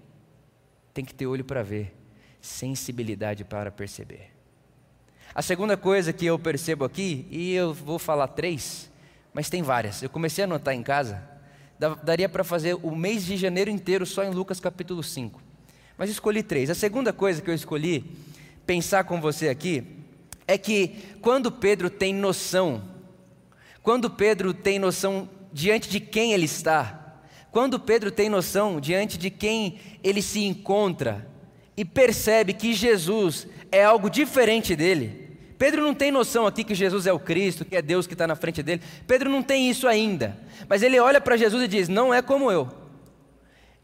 Tem 0.93 1.03
que 1.03 1.13
ter 1.13 1.27
olho 1.27 1.43
para 1.43 1.61
ver, 1.61 1.93
sensibilidade 2.39 3.43
para 3.43 3.69
perceber. 3.69 4.34
A 5.35 5.41
segunda 5.41 5.75
coisa 5.75 6.13
que 6.13 6.25
eu 6.25 6.39
percebo 6.39 6.85
aqui, 6.85 7.27
e 7.29 7.53
eu 7.53 7.73
vou 7.73 7.99
falar 7.99 8.29
três, 8.29 8.89
mas 9.33 9.49
tem 9.49 9.61
várias. 9.61 10.01
Eu 10.01 10.09
comecei 10.09 10.45
a 10.45 10.47
anotar 10.47 10.73
em 10.73 10.81
casa, 10.81 11.21
daria 12.03 12.29
para 12.29 12.41
fazer 12.41 12.75
o 12.81 12.95
mês 12.95 13.25
de 13.25 13.35
janeiro 13.35 13.69
inteiro 13.69 14.05
só 14.05 14.23
em 14.23 14.29
Lucas 14.29 14.61
capítulo 14.61 15.03
5. 15.03 15.41
Mas 15.97 16.09
escolhi 16.09 16.41
três. 16.41 16.69
A 16.69 16.73
segunda 16.73 17.11
coisa 17.11 17.41
que 17.41 17.49
eu 17.49 17.53
escolhi 17.53 18.15
pensar 18.65 19.03
com 19.03 19.19
você 19.19 19.49
aqui 19.49 19.83
é 20.47 20.57
que 20.57 20.95
quando 21.21 21.51
Pedro 21.51 21.89
tem 21.89 22.13
noção, 22.13 22.81
quando 23.83 24.09
Pedro 24.09 24.53
tem 24.53 24.79
noção 24.79 25.29
diante 25.51 25.89
de 25.89 25.99
quem 25.99 26.31
ele 26.31 26.45
está, 26.45 27.19
quando 27.51 27.77
Pedro 27.77 28.09
tem 28.09 28.29
noção 28.29 28.79
diante 28.79 29.17
de 29.17 29.29
quem 29.29 29.79
ele 30.01 30.21
se 30.21 30.45
encontra 30.45 31.29
e 31.75 31.83
percebe 31.83 32.53
que 32.53 32.73
Jesus 32.73 33.49
é 33.69 33.83
algo 33.83 34.09
diferente 34.09 34.77
dele, 34.77 35.24
Pedro 35.57 35.81
não 35.81 35.93
tem 35.93 36.11
noção 36.11 36.45
aqui 36.45 36.63
que 36.63 36.75
Jesus 36.75 37.07
é 37.07 37.13
o 37.13 37.19
Cristo, 37.19 37.63
que 37.63 37.75
é 37.75 37.81
Deus 37.81 38.05
que 38.05 38.13
está 38.13 38.27
na 38.27 38.35
frente 38.35 38.61
dele. 38.61 38.81
Pedro 39.07 39.29
não 39.29 39.41
tem 39.41 39.69
isso 39.69 39.87
ainda. 39.87 40.37
Mas 40.67 40.83
ele 40.83 40.99
olha 40.99 41.21
para 41.21 41.37
Jesus 41.37 41.63
e 41.63 41.67
diz: 41.67 41.87
Não 41.87 42.13
é 42.13 42.21
como 42.21 42.51
eu. 42.51 42.69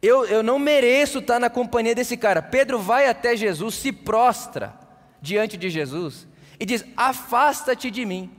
eu. 0.02 0.26
Eu 0.26 0.44
não 0.44 0.60
mereço 0.60 1.20
estar 1.20 1.40
na 1.40 1.50
companhia 1.50 1.96
desse 1.96 2.18
cara. 2.18 2.42
Pedro 2.42 2.80
vai 2.80 3.08
até 3.08 3.36
Jesus, 3.36 3.76
se 3.76 3.92
prostra 3.92 4.74
diante 5.22 5.56
de 5.58 5.70
Jesus 5.70 6.28
e 6.60 6.66
diz: 6.66 6.86
Afasta-te 6.98 7.90
de 7.90 8.06
mim, 8.06 8.30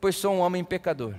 pois 0.00 0.16
sou 0.16 0.34
um 0.34 0.40
homem 0.40 0.62
pecador. 0.62 1.14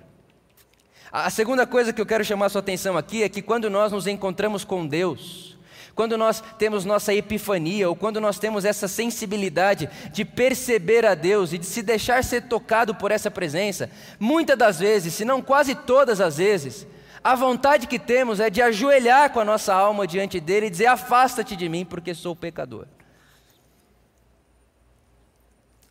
A 1.11 1.29
segunda 1.29 1.65
coisa 1.67 1.93
que 1.93 2.01
eu 2.01 2.05
quero 2.05 2.25
chamar 2.25 2.49
sua 2.49 2.59
atenção 2.59 2.97
aqui 2.97 3.23
é 3.23 3.29
que 3.29 3.41
quando 3.41 3.69
nós 3.69 3.91
nos 3.91 4.07
encontramos 4.07 4.63
com 4.63 4.85
Deus, 4.85 5.54
quando 5.95 6.17
nós 6.17 6.43
temos 6.59 6.83
nossa 6.83 7.13
epifania, 7.13 7.87
ou 7.87 7.95
quando 7.95 8.19
nós 8.19 8.37
temos 8.37 8.65
essa 8.65 8.85
sensibilidade 8.85 9.89
de 10.11 10.25
perceber 10.25 11.05
a 11.05 11.15
Deus 11.15 11.53
e 11.53 11.57
de 11.57 11.65
se 11.65 11.81
deixar 11.81 12.21
ser 12.21 12.43
tocado 12.43 12.93
por 12.93 13.11
essa 13.11 13.31
presença, 13.31 13.89
muitas 14.19 14.57
das 14.57 14.79
vezes, 14.79 15.13
se 15.13 15.23
não 15.23 15.41
quase 15.41 15.73
todas 15.73 16.19
as 16.19 16.35
vezes, 16.35 16.85
a 17.23 17.33
vontade 17.33 17.87
que 17.87 17.97
temos 17.97 18.41
é 18.41 18.49
de 18.49 18.61
ajoelhar 18.61 19.31
com 19.31 19.39
a 19.39 19.45
nossa 19.45 19.73
alma 19.73 20.05
diante 20.05 20.39
dele 20.39 20.67
e 20.67 20.69
dizer: 20.69 20.85
Afasta-te 20.85 21.55
de 21.55 21.67
mim, 21.67 21.85
porque 21.85 22.13
sou 22.13 22.35
pecador. 22.35 22.85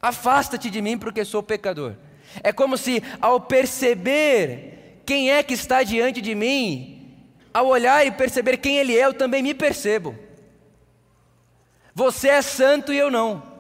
Afasta-te 0.01 0.69
de 0.69 0.83
mim, 0.83 0.99
porque 0.99 1.25
sou 1.25 1.43
pecador. 1.43 1.95
É 2.43 2.53
como 2.53 2.77
se, 2.77 3.03
ao 3.21 3.41
perceber 3.41 5.01
quem 5.07 5.31
é 5.31 5.43
que 5.43 5.55
está 5.55 5.83
diante 5.83 6.21
de 6.21 6.35
mim, 6.35 6.94
ao 7.55 7.69
olhar 7.69 8.05
e 8.05 8.11
perceber 8.11 8.57
quem 8.57 8.77
Ele 8.77 8.99
é, 8.99 9.07
eu 9.07 9.15
também 9.15 9.43
me 9.43 9.55
percebo. 9.55 10.19
Você 11.95 12.29
é 12.29 12.43
santo 12.43 12.93
e 12.93 12.99
eu 12.99 13.11
não. 13.11 13.55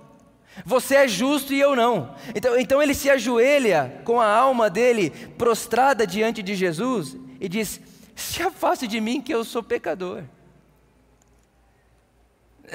Você 0.64 0.96
é 0.96 1.08
justo 1.08 1.54
e 1.54 1.60
eu 1.60 1.74
não. 1.74 2.14
Então, 2.34 2.58
então 2.58 2.82
ele 2.82 2.94
se 2.94 3.08
ajoelha 3.10 4.00
com 4.04 4.20
a 4.20 4.26
alma 4.26 4.68
dele 4.68 5.10
prostrada 5.38 6.06
diante 6.06 6.42
de 6.42 6.54
Jesus 6.54 7.16
e 7.40 7.48
diz: 7.48 7.80
Se 8.14 8.42
afaste 8.42 8.86
de 8.86 9.00
mim, 9.00 9.20
que 9.20 9.32
eu 9.32 9.44
sou 9.44 9.62
pecador. 9.62 10.22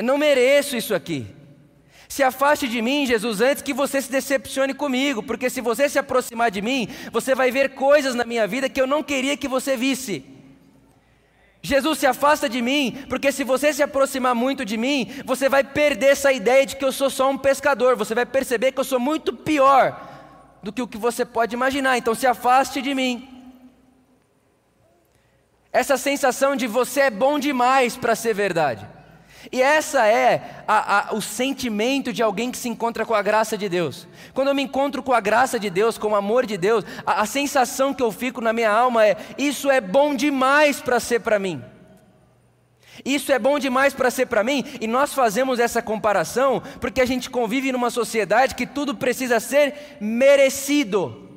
Não 0.04 0.18
mereço 0.18 0.76
isso 0.76 0.94
aqui. 0.94 1.28
Se 2.08 2.24
afaste 2.24 2.68
de 2.68 2.82
mim, 2.82 3.06
Jesus, 3.06 3.40
antes 3.40 3.62
que 3.62 3.74
você 3.74 4.02
se 4.02 4.12
decepcione 4.12 4.74
comigo, 4.74 5.22
porque 5.22 5.50
se 5.50 5.62
você 5.62 5.88
se 5.88 6.00
aproximar 6.00 6.50
de 6.50 6.62
mim, 6.62 6.88
você 7.12 7.36
vai 7.36 7.52
ver 7.52 7.76
coisas 7.76 8.16
na 8.16 8.26
minha 8.26 8.48
vida 8.48 8.68
que 8.68 8.82
eu 8.82 8.88
não 8.88 9.04
queria 9.04 9.38
que 9.38 9.48
você 9.48 9.78
visse. 9.78 10.26
Jesus 11.62 12.00
se 12.00 12.08
afasta 12.08 12.48
de 12.48 12.62
mim, 12.62 13.06
porque 13.10 13.32
se 13.32 13.44
você 13.44 13.74
se 13.74 13.84
aproximar 13.84 14.34
muito 14.34 14.63
de 14.63 14.78
mim, 14.78 15.12
você 15.25 15.50
vai 15.50 15.63
perder 15.63 16.12
essa 16.12 16.32
ideia 16.32 16.66
de 16.66 16.75
que 16.75 16.86
eu 16.86 16.92
sou 16.92 17.10
só 17.10 17.30
um 17.30 17.38
pescador, 17.38 17.98
você 17.98 18.16
vai 18.16 18.25
perceber 18.25 18.72
que 18.72 18.80
eu 18.80 18.84
sou 18.84 19.00
muito 19.00 19.34
pior 19.34 20.08
do 20.63 20.72
que 20.72 20.82
o 20.82 20.88
que 20.88 20.98
você 20.98 21.25
pode 21.25 21.54
imaginar, 21.54 21.98
então 21.98 22.16
se 22.16 22.25
afaste 22.25 22.82
de 22.82 22.96
mim. 22.96 23.28
Essa 25.72 25.98
sensação 25.98 26.56
de 26.56 26.66
você 26.66 27.01
é 27.01 27.10
bom 27.10 27.38
demais 27.38 27.96
para 27.96 28.16
ser 28.16 28.34
verdade. 28.34 28.88
E 29.51 29.62
essa 29.62 30.05
é 30.05 30.63
a, 30.67 31.12
a, 31.12 31.13
o 31.15 31.22
sentimento 31.22 32.12
de 32.12 32.22
alguém 32.22 32.51
que 32.51 32.58
se 32.58 32.67
encontra 32.67 33.05
com 33.05 33.13
a 33.13 33.22
graça 33.22 33.58
de 33.58 33.69
Deus. 33.69 34.08
Quando 34.34 34.50
eu 34.50 34.55
me 34.55 34.63
encontro 34.63 35.01
com 35.01 35.13
a 35.13 35.19
graça 35.22 35.60
de 35.60 35.69
Deus, 35.69 35.98
com 35.98 36.10
o 36.10 36.15
amor 36.15 36.46
de 36.46 36.58
Deus, 36.58 36.84
a, 37.05 37.22
a 37.22 37.25
sensação 37.25 37.93
que 37.93 38.03
eu 38.03 38.12
fico 38.12 38.41
na 38.41 38.51
minha 38.51 38.72
alma 38.72 39.05
é: 39.05 39.15
isso 39.38 39.72
é 39.72 39.79
bom 39.79 40.13
demais 40.13 40.81
para 40.81 41.00
ser 41.00 41.22
para 41.22 41.39
mim. 41.39 41.63
Isso 43.05 43.31
é 43.31 43.39
bom 43.39 43.58
demais 43.58 43.93
para 43.93 44.12
ser 44.12 44.25
para 44.25 44.43
mim, 44.43 44.65
e 44.81 44.86
nós 44.86 45.13
fazemos 45.13 45.58
essa 45.58 45.81
comparação 45.81 46.62
porque 46.81 47.00
a 47.00 47.05
gente 47.05 47.29
convive 47.29 47.72
numa 47.72 47.89
sociedade 47.89 48.55
que 48.55 48.67
tudo 48.67 48.93
precisa 48.93 49.39
ser 49.39 49.98
merecido. 50.01 51.29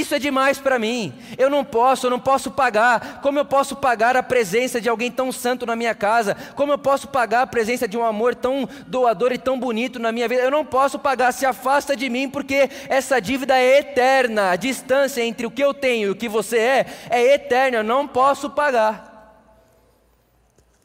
Isso 0.00 0.14
é 0.14 0.18
demais 0.18 0.58
para 0.58 0.78
mim. 0.78 1.12
Eu 1.36 1.50
não 1.50 1.62
posso, 1.62 2.06
eu 2.06 2.10
não 2.10 2.18
posso 2.18 2.50
pagar. 2.50 3.20
Como 3.20 3.38
eu 3.38 3.44
posso 3.44 3.76
pagar 3.76 4.16
a 4.16 4.22
presença 4.22 4.80
de 4.80 4.88
alguém 4.88 5.10
tão 5.10 5.30
santo 5.30 5.66
na 5.66 5.76
minha 5.76 5.94
casa? 5.94 6.34
Como 6.56 6.72
eu 6.72 6.78
posso 6.78 7.06
pagar 7.08 7.42
a 7.42 7.46
presença 7.46 7.86
de 7.86 7.98
um 7.98 8.04
amor 8.04 8.34
tão 8.34 8.66
doador 8.86 9.30
e 9.30 9.36
tão 9.36 9.60
bonito 9.60 9.98
na 9.98 10.10
minha 10.10 10.26
vida? 10.26 10.42
Eu 10.42 10.50
não 10.50 10.64
posso 10.64 10.98
pagar. 10.98 11.32
Se 11.32 11.44
afasta 11.44 11.94
de 11.94 12.08
mim, 12.08 12.30
porque 12.30 12.70
essa 12.88 13.20
dívida 13.20 13.58
é 13.58 13.80
eterna. 13.80 14.52
A 14.52 14.56
distância 14.56 15.22
entre 15.22 15.46
o 15.46 15.50
que 15.50 15.62
eu 15.62 15.74
tenho 15.74 16.08
e 16.08 16.10
o 16.10 16.16
que 16.16 16.28
você 16.28 16.58
é 16.58 16.86
é 17.10 17.34
eterna. 17.34 17.78
Eu 17.78 17.84
não 17.84 18.08
posso 18.08 18.48
pagar. 18.48 19.10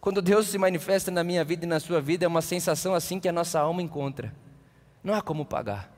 Quando 0.02 0.22
Deus 0.22 0.50
se 0.50 0.58
manifesta 0.58 1.10
na 1.10 1.24
minha 1.24 1.44
vida 1.46 1.66
e 1.66 1.68
na 1.70 1.80
sua 1.80 2.02
vida, 2.02 2.26
é 2.26 2.28
uma 2.28 2.42
sensação 2.42 2.94
assim 2.94 3.18
que 3.18 3.30
a 3.30 3.32
nossa 3.32 3.62
alma 3.62 3.82
encontra. 3.82 4.34
Não 5.02 5.14
há 5.14 5.22
como 5.22 5.46
pagar. 5.46 5.90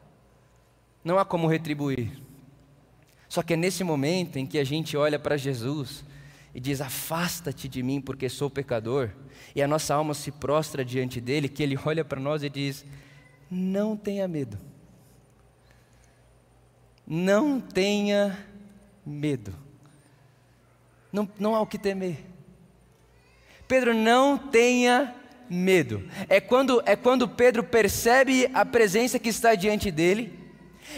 Não 1.03 1.17
há 1.17 1.25
como 1.25 1.47
retribuir. 1.47 2.26
Só 3.37 3.43
que 3.43 3.53
é 3.53 3.55
nesse 3.55 3.83
momento 3.83 4.39
em 4.39 4.47
que 4.47 4.57
a 4.57 4.63
gente 4.63 4.97
olha 4.97 5.19
para 5.19 5.37
Jesus 5.37 6.03
e 6.55 6.59
diz: 6.59 6.81
Afasta-te 6.81 7.67
de 7.67 7.83
mim, 7.83 8.01
porque 8.01 8.29
sou 8.29 8.49
pecador, 8.49 9.11
e 9.55 9.61
a 9.61 9.67
nossa 9.67 9.93
alma 9.93 10.15
se 10.15 10.31
prostra 10.31 10.83
diante 10.83 11.21
dele, 11.21 11.47
que 11.47 11.61
ele 11.61 11.77
olha 11.85 12.03
para 12.03 12.19
nós 12.19 12.41
e 12.41 12.49
diz: 12.49 12.83
Não 13.47 13.95
tenha 13.95 14.27
medo. 14.27 14.57
Não 17.05 17.61
tenha 17.61 18.43
medo. 19.05 19.53
Não, 21.13 21.29
não 21.37 21.53
há 21.53 21.61
o 21.61 21.67
que 21.67 21.77
temer. 21.77 22.25
Pedro, 23.67 23.93
não 23.93 24.35
tenha 24.35 25.13
medo. 25.47 26.09
É 26.27 26.41
quando, 26.41 26.81
é 26.87 26.95
quando 26.95 27.27
Pedro 27.27 27.63
percebe 27.63 28.49
a 28.51 28.65
presença 28.65 29.19
que 29.19 29.29
está 29.29 29.53
diante 29.53 29.91
dele, 29.91 30.36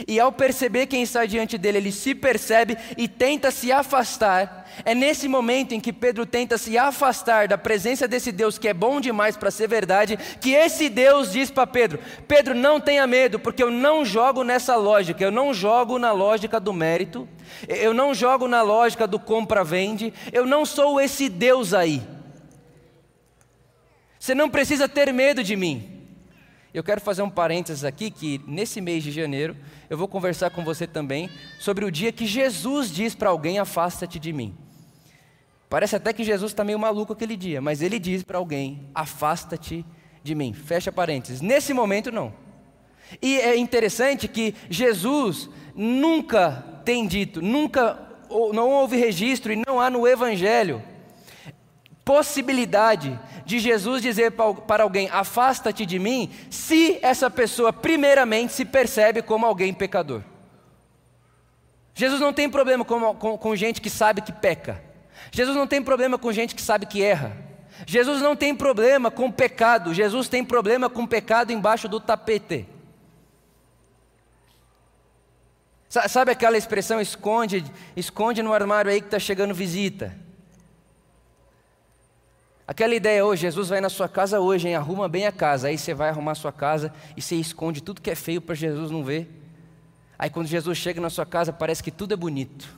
e 0.07 0.19
ao 0.19 0.31
perceber 0.31 0.85
quem 0.85 1.03
está 1.03 1.25
diante 1.25 1.57
dele, 1.57 1.77
ele 1.77 1.91
se 1.91 2.15
percebe 2.15 2.77
e 2.97 3.07
tenta 3.07 3.51
se 3.51 3.71
afastar. 3.71 4.67
É 4.85 4.95
nesse 4.95 5.27
momento 5.27 5.73
em 5.73 5.79
que 5.79 5.91
Pedro 5.91 6.25
tenta 6.25 6.57
se 6.57 6.77
afastar 6.77 7.47
da 7.47 7.57
presença 7.57 8.07
desse 8.07 8.31
Deus 8.31 8.57
que 8.57 8.67
é 8.67 8.73
bom 8.73 9.01
demais 9.01 9.35
para 9.35 9.51
ser 9.51 9.67
verdade, 9.67 10.17
que 10.39 10.51
esse 10.51 10.89
Deus 10.89 11.31
diz 11.31 11.51
para 11.51 11.67
Pedro: 11.67 11.99
Pedro, 12.27 12.55
não 12.55 12.79
tenha 12.79 13.05
medo, 13.05 13.39
porque 13.39 13.63
eu 13.63 13.71
não 13.71 14.05
jogo 14.05 14.43
nessa 14.43 14.75
lógica, 14.75 15.23
eu 15.23 15.31
não 15.31 15.53
jogo 15.53 15.99
na 15.99 16.11
lógica 16.11 16.59
do 16.59 16.71
mérito, 16.71 17.27
eu 17.67 17.93
não 17.93 18.13
jogo 18.13 18.47
na 18.47 18.61
lógica 18.61 19.05
do 19.05 19.19
compra-vende, 19.19 20.13
eu 20.31 20.45
não 20.45 20.65
sou 20.65 21.01
esse 21.01 21.27
Deus 21.27 21.73
aí. 21.73 22.01
Você 24.19 24.35
não 24.35 24.49
precisa 24.49 24.87
ter 24.87 25.13
medo 25.13 25.43
de 25.43 25.55
mim. 25.55 25.98
Eu 26.73 26.83
quero 26.83 27.01
fazer 27.01 27.23
um 27.23 27.29
parênteses 27.29 27.83
aqui 27.83 28.11
que 28.11 28.39
nesse 28.45 28.79
mês 28.79 29.03
de 29.03 29.11
janeiro 29.11 29.55
eu 29.89 29.97
vou 29.97 30.07
conversar 30.07 30.51
com 30.51 30.63
você 30.63 30.85
também 30.85 31.29
sobre 31.59 31.83
o 31.83 31.91
dia 31.91 32.11
que 32.11 32.27
Jesus 32.27 32.91
diz 32.91 33.15
para 33.15 33.29
alguém: 33.29 33.57
afasta-te 33.57 34.19
de 34.19 34.31
mim. 34.31 34.55
Parece 35.67 35.95
até 35.95 36.13
que 36.13 36.23
Jesus 36.23 36.51
está 36.51 36.63
meio 36.63 36.77
maluco 36.77 37.13
aquele 37.13 37.35
dia, 37.35 37.59
mas 37.59 37.81
ele 37.81 37.97
diz 37.97 38.21
para 38.23 38.37
alguém: 38.37 38.87
afasta-te 38.93 39.83
de 40.23 40.35
mim. 40.35 40.53
Fecha 40.53 40.91
parênteses. 40.91 41.41
Nesse 41.41 41.73
momento, 41.73 42.11
não. 42.11 42.33
E 43.21 43.39
é 43.39 43.57
interessante 43.57 44.27
que 44.27 44.53
Jesus 44.69 45.49
nunca 45.73 46.63
tem 46.85 47.07
dito, 47.07 47.41
nunca, 47.41 47.99
não 48.53 48.69
houve 48.69 48.97
registro 48.97 49.51
e 49.51 49.63
não 49.67 49.81
há 49.81 49.89
no 49.89 50.07
Evangelho 50.07 50.83
possibilidade 52.09 53.19
de 53.45 53.59
Jesus 53.59 54.01
dizer 54.01 54.31
para 54.31 54.81
alguém: 54.81 55.07
afasta-te 55.11 55.85
de 55.85 55.99
mim, 55.99 56.31
se 56.49 56.97
essa 57.03 57.29
pessoa, 57.29 57.71
primeiramente, 57.71 58.51
se 58.51 58.65
percebe 58.65 59.21
como 59.21 59.45
alguém 59.45 59.71
pecador. 59.71 60.23
Jesus 61.93 62.19
não 62.19 62.33
tem 62.33 62.49
problema 62.49 62.83
com, 62.83 63.13
com, 63.13 63.37
com 63.37 63.55
gente 63.55 63.79
que 63.79 63.91
sabe 63.91 64.23
que 64.23 64.31
peca. 64.31 64.83
Jesus 65.31 65.55
não 65.55 65.67
tem 65.67 65.83
problema 65.83 66.17
com 66.17 66.31
gente 66.31 66.55
que 66.55 66.63
sabe 66.63 66.87
que 66.87 67.03
erra. 67.03 67.37
Jesus 67.85 68.23
não 68.23 68.35
tem 68.35 68.55
problema 68.55 69.11
com 69.11 69.29
pecado. 69.29 69.93
Jesus 69.93 70.27
tem 70.27 70.43
problema 70.43 70.89
com 70.89 71.05
pecado 71.05 71.51
embaixo 71.51 71.87
do 71.87 71.99
tapete. 71.99 72.67
Sabe 75.87 76.31
aquela 76.31 76.57
expressão 76.57 76.99
esconde, 76.99 77.63
esconde 77.95 78.41
no 78.41 78.51
armário 78.51 78.89
aí 78.89 78.99
que 78.99 79.07
está 79.07 79.19
chegando 79.19 79.53
visita? 79.53 80.27
Aquela 82.69 82.93
ideia 82.93 83.25
hoje, 83.25 83.41
Jesus 83.41 83.69
vai 83.69 83.81
na 83.81 83.89
sua 83.89 84.07
casa 84.07 84.39
hoje, 84.39 84.67
hein? 84.67 84.75
arruma 84.75 85.09
bem 85.09 85.25
a 85.25 85.31
casa. 85.31 85.69
Aí 85.69 85.75
você 85.75 85.91
vai 85.91 86.09
arrumar 86.09 86.33
a 86.33 86.35
sua 86.35 86.51
casa 86.51 86.93
e 87.17 87.21
você 87.21 87.35
esconde 87.35 87.81
tudo 87.81 87.99
que 87.99 88.11
é 88.11 88.15
feio 88.15 88.39
para 88.39 88.53
Jesus 88.53 88.91
não 88.91 89.03
ver. 89.03 89.27
Aí 90.19 90.29
quando 90.29 90.45
Jesus 90.45 90.77
chega 90.77 91.01
na 91.01 91.09
sua 91.09 91.25
casa, 91.25 91.51
parece 91.51 91.81
que 91.81 91.89
tudo 91.89 92.13
é 92.13 92.15
bonito. 92.15 92.69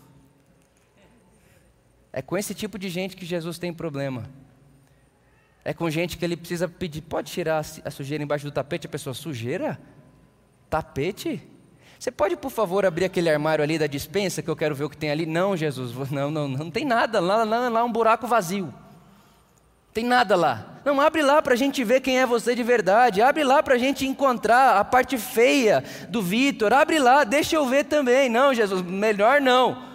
É 2.13 2.21
com 2.21 2.38
esse 2.38 2.55
tipo 2.55 2.79
de 2.79 2.88
gente 2.88 3.17
que 3.17 3.25
Jesus 3.25 3.60
tem 3.60 3.74
problema. 3.74 4.29
É 5.62 5.74
com 5.74 5.89
gente 5.89 6.17
que 6.17 6.24
ele 6.24 6.38
precisa 6.38 6.69
pedir, 6.69 7.01
pode 7.01 7.29
tirar 7.29 7.62
a 7.83 7.91
sujeira 7.91 8.24
embaixo 8.24 8.45
do 8.45 8.51
tapete? 8.53 8.88
A 8.88 8.89
pessoa, 8.89 9.13
sujeira? 9.13 9.77
Tapete? 10.69 11.45
Você 12.00 12.12
pode, 12.12 12.38
por 12.38 12.50
favor, 12.50 12.86
abrir 12.86 13.03
aquele 13.03 13.29
armário 13.29 13.62
ali 13.62 13.77
da 13.77 13.88
dispensa 13.88 14.41
que 14.41 14.50
eu 14.50 14.55
quero 14.55 14.74
ver 14.74 14.86
o 14.86 14.89
que 14.89 14.95
tem 14.95 15.12
ali? 15.12 15.25
Não, 15.25 15.57
Jesus, 15.57 16.10
não, 16.10 16.31
não, 16.31 16.48
não 16.48 16.71
tem 16.71 16.86
nada, 16.86 17.19
lá, 17.19 17.43
lá, 17.43 17.67
lá 17.67 17.83
um 17.83 17.91
buraco 17.91 18.25
vazio. 18.25 18.74
Tem 19.93 20.05
nada 20.05 20.36
lá. 20.36 20.79
Não, 20.83 21.00
abre 21.00 21.21
lá 21.21 21.41
para 21.41 21.53
a 21.53 21.57
gente 21.57 21.83
ver 21.83 22.01
quem 22.01 22.19
é 22.19 22.25
você 22.25 22.55
de 22.55 22.63
verdade. 22.63 23.21
Abre 23.21 23.43
lá 23.43 23.62
para 23.62 23.75
a 23.75 23.77
gente 23.77 24.07
encontrar 24.07 24.77
a 24.77 24.83
parte 24.83 25.17
feia 25.17 25.83
do 26.10 26.21
Vitor. 26.21 26.74
Abre 26.74 26.98
lá, 26.98 27.24
deixa 27.24 27.55
eu 27.55 27.65
ver 27.65 27.83
também. 27.86 28.29
Não, 28.29 28.53
Jesus, 28.53 28.81
melhor 28.81 29.41
não. 29.41 29.91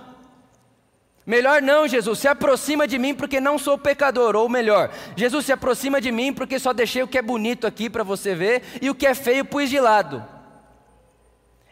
Melhor 1.26 1.60
não, 1.60 1.88
Jesus, 1.88 2.20
se 2.20 2.28
aproxima 2.28 2.86
de 2.86 2.98
mim 2.98 3.12
porque 3.12 3.40
não 3.40 3.58
sou 3.58 3.76
pecador. 3.76 4.36
Ou 4.36 4.48
melhor, 4.48 4.92
Jesus 5.16 5.46
se 5.46 5.52
aproxima 5.52 6.00
de 6.00 6.12
mim 6.12 6.32
porque 6.32 6.58
só 6.58 6.72
deixei 6.72 7.02
o 7.02 7.08
que 7.08 7.18
é 7.18 7.22
bonito 7.22 7.66
aqui 7.66 7.90
para 7.90 8.04
você 8.04 8.32
ver 8.32 8.62
e 8.80 8.88
o 8.88 8.94
que 8.94 9.06
é 9.06 9.14
feio 9.14 9.44
pus 9.44 9.68
de 9.68 9.80
lado. 9.80 10.24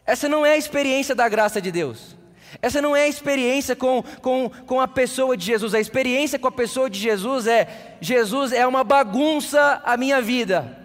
Essa 0.05 0.29
não 0.29 0.45
é 0.45 0.53
a 0.53 0.57
experiência 0.57 1.15
da 1.15 1.29
graça 1.29 1.61
de 1.61 1.71
Deus. 1.71 2.17
Essa 2.61 2.81
não 2.81 2.95
é 2.95 3.05
a 3.05 3.09
experiência 3.09 3.75
com, 3.77 4.03
com, 4.21 4.51
com 4.67 4.81
a 4.81 4.89
pessoa 4.89 5.37
de 5.37 5.45
Jesus. 5.45 5.75
A 5.75 5.81
experiência 5.81 6.39
com 6.39 6.49
a 6.49 6.53
pessoa 6.53 6.89
de 6.89 6.99
Jesus 6.99 7.47
é: 7.47 7.97
Jesus 8.01 8.53
é 8.53 8.67
uma 8.67 8.85
bagunça 8.85 9.83
a 9.85 9.97
minha 9.97 10.21
vida. 10.21 10.79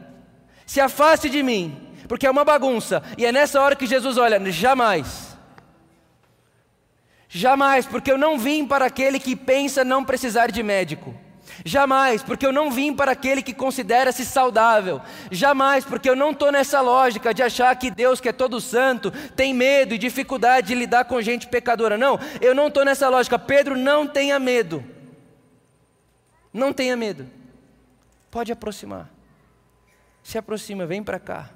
Se 0.65 0.79
afaste 0.79 1.29
de 1.29 1.41
mim, 1.41 1.75
porque 2.07 2.27
é 2.27 2.31
uma 2.31 2.45
bagunça. 2.45 3.03
E 3.17 3.25
é 3.25 3.31
nessa 3.31 3.61
hora 3.61 3.75
que 3.75 3.85
Jesus 3.85 4.17
olha: 4.17 4.39
jamais. 4.51 5.29
Jamais, 7.29 7.85
porque 7.85 8.11
eu 8.11 8.17
não 8.17 8.39
vim 8.39 8.65
para 8.65 8.85
aquele 8.85 9.19
que 9.19 9.35
pensa 9.35 9.83
não 9.83 10.03
precisar 10.03 10.51
de 10.51 10.63
médico. 10.63 11.13
Jamais, 11.65 12.23
porque 12.23 12.45
eu 12.45 12.51
não 12.53 12.71
vim 12.71 12.93
para 12.93 13.11
aquele 13.11 13.41
que 13.41 13.53
considera-se 13.53 14.25
saudável. 14.25 15.01
Jamais, 15.29 15.83
porque 15.83 16.09
eu 16.09 16.15
não 16.15 16.31
estou 16.31 16.51
nessa 16.51 16.79
lógica 16.81 17.33
de 17.33 17.43
achar 17.43 17.75
que 17.75 17.91
Deus, 17.91 18.21
que 18.21 18.29
é 18.29 18.33
todo 18.33 18.61
santo, 18.61 19.11
tem 19.35 19.53
medo 19.53 19.93
e 19.93 19.97
dificuldade 19.97 20.67
de 20.67 20.75
lidar 20.75 21.05
com 21.05 21.21
gente 21.21 21.47
pecadora. 21.47 21.97
Não, 21.97 22.19
eu 22.39 22.55
não 22.55 22.67
estou 22.67 22.85
nessa 22.85 23.09
lógica. 23.09 23.37
Pedro, 23.37 23.77
não 23.77 24.07
tenha 24.07 24.39
medo. 24.39 24.83
Não 26.53 26.71
tenha 26.71 26.95
medo. 26.95 27.27
Pode 28.31 28.51
aproximar. 28.51 29.09
Se 30.23 30.37
aproxima, 30.37 30.85
vem 30.85 31.03
para 31.03 31.19
cá. 31.19 31.49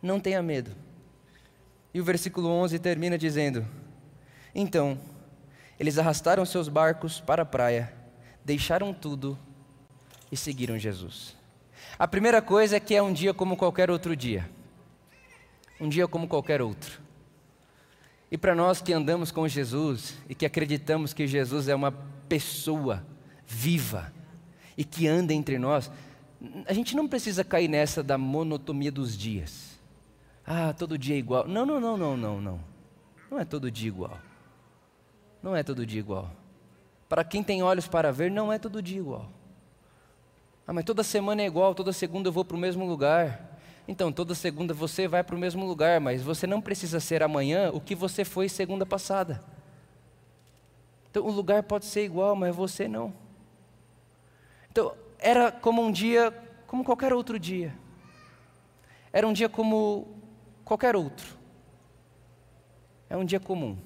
Não 0.00 0.18
tenha 0.18 0.42
medo. 0.42 0.70
E 1.92 2.00
o 2.00 2.04
versículo 2.04 2.48
11 2.48 2.78
termina 2.78 3.18
dizendo: 3.18 3.66
Então, 4.54 4.98
eles 5.78 5.98
arrastaram 5.98 6.44
seus 6.44 6.68
barcos 6.68 7.20
para 7.20 7.42
a 7.42 7.46
praia 7.46 8.03
deixaram 8.44 8.92
tudo 8.92 9.38
e 10.30 10.36
seguiram 10.36 10.78
Jesus. 10.78 11.36
A 11.98 12.06
primeira 12.08 12.42
coisa 12.42 12.76
é 12.76 12.80
que 12.80 12.94
é 12.94 13.02
um 13.02 13.12
dia 13.12 13.32
como 13.32 13.56
qualquer 13.56 13.90
outro 13.90 14.16
dia. 14.16 14.48
Um 15.80 15.88
dia 15.88 16.06
como 16.06 16.28
qualquer 16.28 16.60
outro. 16.60 17.00
E 18.30 18.36
para 18.36 18.54
nós 18.54 18.82
que 18.82 18.92
andamos 18.92 19.30
com 19.30 19.46
Jesus 19.46 20.16
e 20.28 20.34
que 20.34 20.44
acreditamos 20.44 21.12
que 21.12 21.26
Jesus 21.26 21.68
é 21.68 21.74
uma 21.74 21.92
pessoa 22.28 23.04
viva 23.46 24.12
e 24.76 24.84
que 24.84 25.06
anda 25.06 25.32
entre 25.32 25.58
nós, 25.58 25.90
a 26.66 26.72
gente 26.72 26.96
não 26.96 27.06
precisa 27.08 27.44
cair 27.44 27.68
nessa 27.68 28.02
da 28.02 28.18
monotonia 28.18 28.90
dos 28.90 29.16
dias. 29.16 29.78
Ah, 30.46 30.72
todo 30.72 30.98
dia 30.98 31.14
é 31.14 31.18
igual. 31.18 31.46
Não, 31.46 31.64
não, 31.64 31.80
não, 31.80 31.96
não, 31.96 32.16
não, 32.16 32.40
não. 32.40 32.60
Não 33.30 33.40
é 33.40 33.44
todo 33.44 33.70
dia 33.70 33.88
igual. 33.88 34.18
Não 35.42 35.54
é 35.54 35.62
todo 35.62 35.86
dia 35.86 36.00
igual. 36.00 36.30
Para 37.14 37.22
quem 37.22 37.44
tem 37.44 37.62
olhos 37.62 37.86
para 37.86 38.10
ver, 38.10 38.28
não 38.28 38.52
é 38.52 38.58
todo 38.58 38.82
dia 38.82 38.98
igual. 38.98 39.30
Ah, 40.66 40.72
mas 40.72 40.84
toda 40.84 41.04
semana 41.04 41.42
é 41.42 41.46
igual, 41.46 41.72
toda 41.72 41.92
segunda 41.92 42.26
eu 42.28 42.32
vou 42.32 42.44
para 42.44 42.56
o 42.56 42.58
mesmo 42.58 42.84
lugar. 42.84 43.56
Então, 43.86 44.10
toda 44.10 44.34
segunda 44.34 44.74
você 44.74 45.06
vai 45.06 45.22
para 45.22 45.36
o 45.36 45.38
mesmo 45.38 45.64
lugar, 45.64 46.00
mas 46.00 46.22
você 46.22 46.44
não 46.44 46.60
precisa 46.60 46.98
ser 46.98 47.22
amanhã 47.22 47.70
o 47.72 47.80
que 47.80 47.94
você 47.94 48.24
foi 48.24 48.48
segunda 48.48 48.84
passada. 48.84 49.44
Então, 51.08 51.24
o 51.24 51.30
lugar 51.30 51.62
pode 51.62 51.84
ser 51.84 52.04
igual, 52.04 52.34
mas 52.34 52.52
você 52.56 52.88
não. 52.88 53.14
Então, 54.68 54.92
era 55.20 55.52
como 55.52 55.82
um 55.82 55.92
dia, 55.92 56.34
como 56.66 56.82
qualquer 56.82 57.12
outro 57.12 57.38
dia. 57.38 57.72
Era 59.12 59.24
um 59.24 59.32
dia 59.32 59.48
como 59.48 60.08
qualquer 60.64 60.96
outro. 60.96 61.36
É 63.08 63.16
um 63.16 63.24
dia 63.24 63.38
comum. 63.38 63.78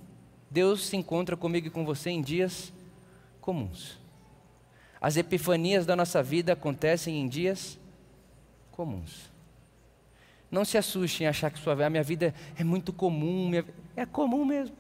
Deus 0.50 0.86
se 0.86 0.96
encontra 0.96 1.36
comigo 1.36 1.66
e 1.66 1.70
com 1.70 1.84
você 1.84 2.08
em 2.08 2.22
dias 2.22 2.72
comuns. 3.48 3.98
As 5.00 5.16
epifanias 5.16 5.86
da 5.86 5.96
nossa 5.96 6.22
vida 6.22 6.52
acontecem 6.52 7.18
em 7.18 7.26
dias 7.26 7.78
comuns. 8.70 9.32
Não 10.50 10.66
se 10.66 10.76
assuste 10.76 11.24
em 11.24 11.26
achar 11.26 11.50
que 11.50 11.58
sua 11.58 11.72
a 11.86 11.88
minha 11.88 12.02
vida 12.02 12.34
é 12.58 12.62
muito 12.62 12.92
comum, 12.92 13.48
minha, 13.48 13.64
é 13.96 14.04
comum 14.04 14.44
mesmo. 14.44 14.76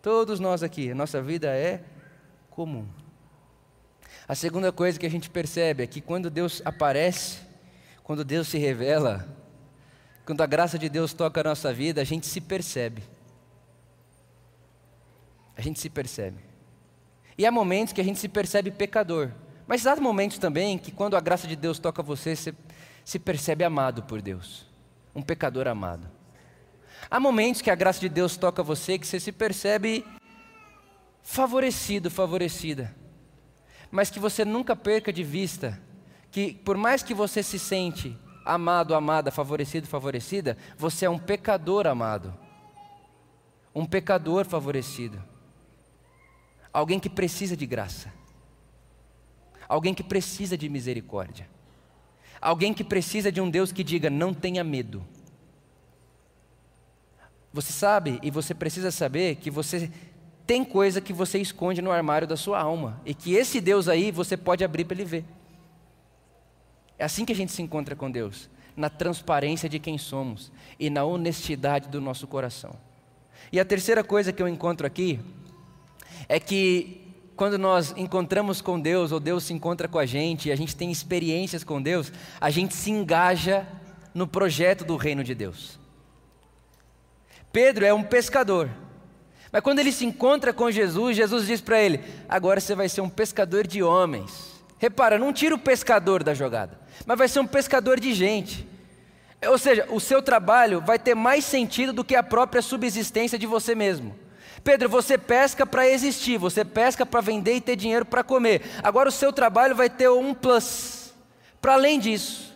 Todos 0.00 0.38
nós 0.38 0.62
aqui, 0.62 0.92
a 0.92 0.94
nossa 0.94 1.20
vida 1.20 1.48
é 1.48 1.82
comum. 2.48 2.86
A 4.28 4.36
segunda 4.36 4.70
coisa 4.70 4.96
que 4.96 5.06
a 5.06 5.10
gente 5.10 5.28
percebe 5.28 5.82
é 5.82 5.86
que 5.88 6.00
quando 6.00 6.30
Deus 6.30 6.62
aparece, 6.64 7.40
quando 8.04 8.24
Deus 8.24 8.46
se 8.46 8.56
revela, 8.56 9.28
quando 10.24 10.42
a 10.42 10.46
graça 10.46 10.78
de 10.78 10.88
Deus 10.88 11.12
toca 11.12 11.40
a 11.40 11.44
nossa 11.44 11.74
vida, 11.74 12.00
a 12.00 12.04
gente 12.04 12.26
se 12.28 12.40
percebe. 12.40 13.02
A 15.56 15.60
gente 15.60 15.80
se 15.80 15.90
percebe. 15.90 16.53
E 17.36 17.44
há 17.46 17.50
momentos 17.50 17.92
que 17.92 18.00
a 18.00 18.04
gente 18.04 18.18
se 18.18 18.28
percebe 18.28 18.70
pecador. 18.70 19.30
Mas 19.66 19.86
há 19.86 19.96
momentos 19.96 20.38
também 20.38 20.78
que, 20.78 20.92
quando 20.92 21.16
a 21.16 21.20
graça 21.20 21.46
de 21.46 21.56
Deus 21.56 21.78
toca 21.78 22.02
você, 22.02 22.36
você 22.36 22.54
se 23.04 23.18
percebe 23.18 23.64
amado 23.64 24.02
por 24.02 24.20
Deus. 24.22 24.66
Um 25.14 25.22
pecador 25.22 25.66
amado. 25.66 26.10
Há 27.10 27.18
momentos 27.20 27.60
que 27.60 27.70
a 27.70 27.74
graça 27.74 28.00
de 28.00 28.08
Deus 28.08 28.36
toca 28.36 28.62
você 28.62 28.98
que 28.98 29.06
você 29.06 29.20
se 29.20 29.32
percebe 29.32 30.04
favorecido, 31.22 32.10
favorecida. 32.10 32.94
mas 33.94 34.10
que 34.10 34.18
você 34.18 34.44
nunca 34.44 34.74
perca 34.74 35.12
de 35.12 35.22
vista 35.22 35.80
que, 36.28 36.52
por 36.52 36.76
mais 36.76 37.00
que 37.00 37.14
você 37.14 37.44
se 37.44 37.60
sente 37.60 38.18
amado, 38.44 38.92
amada, 38.92 39.30
favorecido, 39.30 39.86
favorecida, 39.86 40.56
você 40.76 41.06
é 41.06 41.10
um 41.10 41.18
pecador 41.18 41.86
amado, 41.86 42.34
um 43.72 43.86
pecador 43.86 44.44
favorecido, 44.44 45.22
alguém 46.74 46.98
que 46.98 47.08
precisa 47.08 47.56
de 47.56 47.64
graça, 47.64 48.12
alguém 49.68 49.94
que 49.94 50.02
precisa 50.02 50.58
de 50.58 50.68
misericórdia, 50.68 51.48
alguém 52.40 52.74
que 52.74 52.82
precisa 52.82 53.30
de 53.30 53.40
um 53.40 53.48
Deus 53.48 53.70
que 53.70 53.84
diga: 53.84 54.10
não 54.10 54.34
tenha 54.34 54.64
medo. 54.64 55.06
Você 57.52 57.72
sabe 57.72 58.18
e 58.20 58.32
você 58.32 58.52
precisa 58.52 58.90
saber 58.90 59.36
que 59.36 59.48
você 59.48 59.88
tem 60.44 60.64
coisa 60.64 61.00
que 61.00 61.12
você 61.12 61.38
esconde 61.38 61.80
no 61.80 61.92
armário 61.92 62.26
da 62.26 62.36
sua 62.36 62.60
alma 62.60 63.00
e 63.06 63.14
que 63.14 63.34
esse 63.34 63.60
Deus 63.60 63.88
aí 63.88 64.10
você 64.10 64.36
pode 64.36 64.64
abrir 64.64 64.84
para 64.84 64.96
ele 64.96 65.04
ver. 65.04 65.24
É 66.98 67.04
assim 67.04 67.24
que 67.24 67.32
a 67.32 67.36
gente 67.36 67.52
se 67.52 67.62
encontra 67.62 67.94
com 67.94 68.10
Deus, 68.10 68.50
na 68.76 68.90
transparência 68.90 69.68
de 69.68 69.78
quem 69.78 69.96
somos 69.96 70.50
e 70.80 70.90
na 70.90 71.04
honestidade 71.04 71.88
do 71.88 72.00
nosso 72.00 72.26
coração. 72.26 72.74
E 73.52 73.60
a 73.60 73.64
terceira 73.64 74.02
coisa 74.02 74.32
que 74.32 74.42
eu 74.42 74.48
encontro 74.48 74.84
aqui 74.84 75.20
é 76.28 76.38
que 76.40 77.04
quando 77.36 77.58
nós 77.58 77.92
encontramos 77.96 78.60
com 78.60 78.78
Deus, 78.78 79.12
ou 79.12 79.18
Deus 79.18 79.44
se 79.44 79.52
encontra 79.52 79.88
com 79.88 79.98
a 79.98 80.06
gente, 80.06 80.48
e 80.48 80.52
a 80.52 80.56
gente 80.56 80.76
tem 80.76 80.90
experiências 80.90 81.64
com 81.64 81.82
Deus, 81.82 82.12
a 82.40 82.50
gente 82.50 82.74
se 82.74 82.90
engaja 82.90 83.66
no 84.14 84.26
projeto 84.26 84.84
do 84.84 84.96
reino 84.96 85.24
de 85.24 85.34
Deus. 85.34 85.78
Pedro 87.52 87.84
é 87.84 87.92
um 87.92 88.02
pescador. 88.02 88.70
Mas 89.50 89.62
quando 89.62 89.78
ele 89.78 89.92
se 89.92 90.04
encontra 90.04 90.52
com 90.52 90.70
Jesus, 90.70 91.16
Jesus 91.16 91.46
diz 91.46 91.60
para 91.60 91.80
ele: 91.80 92.00
agora 92.28 92.60
você 92.60 92.74
vai 92.74 92.88
ser 92.88 93.00
um 93.00 93.08
pescador 93.08 93.66
de 93.66 93.82
homens. 93.82 94.54
Repara, 94.78 95.18
não 95.18 95.32
tira 95.32 95.54
o 95.54 95.58
pescador 95.58 96.22
da 96.22 96.34
jogada, 96.34 96.78
mas 97.06 97.16
vai 97.16 97.28
ser 97.28 97.40
um 97.40 97.46
pescador 97.46 97.98
de 97.98 98.12
gente. 98.12 98.68
Ou 99.46 99.58
seja, 99.58 99.86
o 99.90 100.00
seu 100.00 100.22
trabalho 100.22 100.80
vai 100.80 100.98
ter 100.98 101.14
mais 101.14 101.44
sentido 101.44 101.92
do 101.92 102.04
que 102.04 102.16
a 102.16 102.22
própria 102.22 102.62
subsistência 102.62 103.38
de 103.38 103.46
você 103.46 103.74
mesmo. 103.74 104.14
Pedro, 104.64 104.88
você 104.88 105.18
pesca 105.18 105.66
para 105.66 105.86
existir, 105.86 106.38
você 106.38 106.64
pesca 106.64 107.04
para 107.04 107.20
vender 107.20 107.56
e 107.56 107.60
ter 107.60 107.76
dinheiro 107.76 108.06
para 108.06 108.24
comer. 108.24 108.62
Agora 108.82 109.10
o 109.10 109.12
seu 109.12 109.30
trabalho 109.30 109.76
vai 109.76 109.90
ter 109.90 110.08
um 110.08 110.32
plus, 110.32 111.12
para 111.60 111.74
além 111.74 112.00
disso. 112.00 112.54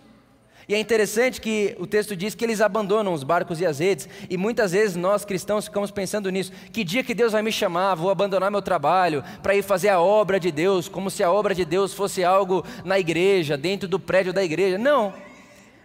E 0.66 0.74
é 0.74 0.78
interessante 0.78 1.40
que 1.40 1.74
o 1.78 1.86
texto 1.86 2.16
diz 2.16 2.34
que 2.34 2.44
eles 2.44 2.60
abandonam 2.60 3.12
os 3.12 3.22
barcos 3.22 3.60
e 3.60 3.64
as 3.64 3.78
redes, 3.78 4.08
e 4.28 4.36
muitas 4.36 4.72
vezes 4.72 4.96
nós 4.96 5.24
cristãos 5.24 5.66
ficamos 5.66 5.90
pensando 5.90 6.30
nisso: 6.30 6.52
que 6.72 6.82
dia 6.82 7.04
que 7.04 7.14
Deus 7.14 7.32
vai 7.32 7.42
me 7.42 7.52
chamar, 7.52 7.94
vou 7.94 8.10
abandonar 8.10 8.50
meu 8.50 8.60
trabalho 8.60 9.22
para 9.42 9.54
ir 9.54 9.62
fazer 9.62 9.88
a 9.90 10.00
obra 10.00 10.40
de 10.40 10.50
Deus, 10.50 10.88
como 10.88 11.10
se 11.10 11.22
a 11.22 11.30
obra 11.30 11.54
de 11.54 11.64
Deus 11.64 11.92
fosse 11.92 12.24
algo 12.24 12.64
na 12.84 12.98
igreja, 12.98 13.56
dentro 13.56 13.86
do 13.86 13.98
prédio 13.98 14.32
da 14.32 14.42
igreja. 14.42 14.78
Não. 14.78 15.12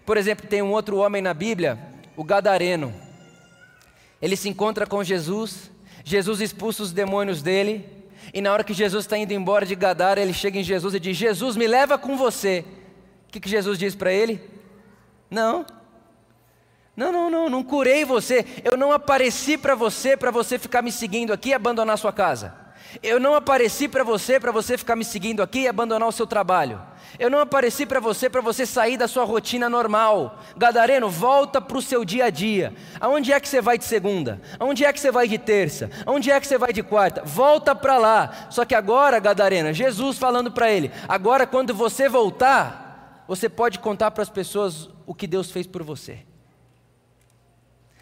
Por 0.05 0.17
exemplo, 0.17 0.47
tem 0.47 0.61
um 0.61 0.71
outro 0.71 0.97
homem 0.97 1.21
na 1.21 1.33
Bíblia, 1.33 1.79
o 2.15 2.23
Gadareno. 2.23 2.93
Ele 4.21 4.35
se 4.35 4.49
encontra 4.49 4.85
com 4.85 5.01
Jesus, 5.03 5.71
Jesus 6.03 6.41
expulsa 6.41 6.83
os 6.83 6.91
demônios 6.91 7.41
dele, 7.41 7.89
e 8.33 8.41
na 8.41 8.51
hora 8.51 8.63
que 8.63 8.73
Jesus 8.73 9.05
está 9.05 9.17
indo 9.17 9.31
embora 9.31 9.65
de 9.65 9.75
Gadara, 9.75 10.21
ele 10.21 10.33
chega 10.33 10.59
em 10.59 10.63
Jesus 10.63 10.93
e 10.93 10.99
diz: 10.99 11.15
Jesus, 11.17 11.55
me 11.55 11.67
leva 11.67 11.97
com 11.97 12.17
você. 12.17 12.65
O 13.27 13.31
que, 13.31 13.39
que 13.39 13.49
Jesus 13.49 13.79
diz 13.79 13.95
para 13.95 14.11
ele? 14.11 14.41
Não. 15.29 15.65
Não, 16.95 17.11
não, 17.11 17.29
não, 17.29 17.49
não 17.49 17.63
curei 17.63 18.05
você. 18.05 18.45
Eu 18.63 18.77
não 18.77 18.91
apareci 18.91 19.57
para 19.57 19.73
você 19.73 20.15
para 20.15 20.29
você 20.29 20.59
ficar 20.59 20.81
me 20.81 20.91
seguindo 20.91 21.33
aqui 21.33 21.49
e 21.49 21.53
abandonar 21.53 21.97
sua 21.97 22.13
casa. 22.13 22.53
Eu 23.01 23.19
não 23.19 23.33
apareci 23.33 23.87
para 23.87 24.03
você 24.03 24.39
para 24.39 24.51
você 24.51 24.77
ficar 24.77 24.95
me 24.95 25.03
seguindo 25.03 25.41
aqui 25.41 25.61
e 25.61 25.67
abandonar 25.67 26.07
o 26.07 26.11
seu 26.11 26.27
trabalho. 26.27 26.79
Eu 27.19 27.29
não 27.29 27.39
apareci 27.39 27.85
para 27.85 27.99
você 27.99 28.29
para 28.29 28.41
você 28.41 28.65
sair 28.65 28.97
da 28.97 29.07
sua 29.07 29.23
rotina 29.23 29.69
normal. 29.69 30.39
Gadareno, 30.57 31.09
volta 31.09 31.61
para 31.61 31.77
o 31.77 31.81
seu 31.81 32.03
dia 32.03 32.25
a 32.25 32.29
dia. 32.29 32.73
Aonde 32.99 33.31
é 33.31 33.39
que 33.39 33.47
você 33.47 33.61
vai 33.61 33.77
de 33.77 33.85
segunda? 33.85 34.41
Aonde 34.59 34.83
é 34.83 34.91
que 34.91 34.99
você 34.99 35.11
vai 35.11 35.27
de 35.27 35.37
terça? 35.37 35.89
Aonde 36.05 36.31
é 36.31 36.39
que 36.39 36.47
você 36.47 36.57
vai 36.57 36.73
de 36.73 36.81
quarta? 36.81 37.21
Volta 37.23 37.75
para 37.75 37.97
lá. 37.97 38.47
Só 38.49 38.65
que 38.65 38.73
agora, 38.73 39.19
Gadarena, 39.19 39.73
Jesus 39.73 40.17
falando 40.17 40.51
para 40.51 40.71
ele: 40.71 40.91
agora 41.07 41.45
quando 41.45 41.73
você 41.73 42.09
voltar, 42.09 43.23
você 43.27 43.47
pode 43.47 43.79
contar 43.79 44.11
para 44.11 44.23
as 44.23 44.29
pessoas 44.29 44.89
o 45.05 45.13
que 45.13 45.27
Deus 45.27 45.51
fez 45.51 45.67
por 45.67 45.83
você. 45.83 46.19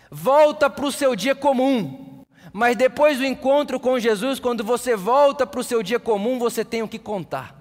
Volta 0.09 0.69
para 0.69 0.85
o 0.85 0.91
seu 0.91 1.15
dia 1.15 1.35
comum. 1.35 2.23
Mas 2.53 2.75
depois 2.75 3.17
do 3.17 3.25
encontro 3.25 3.79
com 3.79 3.97
Jesus, 3.97 4.39
quando 4.39 4.63
você 4.63 4.95
volta 4.95 5.47
para 5.47 5.61
o 5.61 5.63
seu 5.63 5.81
dia 5.81 5.99
comum, 5.99 6.37
você 6.37 6.65
tem 6.65 6.83
o 6.83 6.87
que 6.87 6.99
contar. 6.99 7.60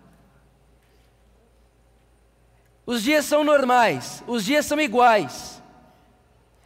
Os 2.86 3.02
dias 3.02 3.24
são 3.24 3.44
normais, 3.44 4.22
os 4.26 4.44
dias 4.44 4.66
são 4.66 4.80
iguais. 4.80 5.62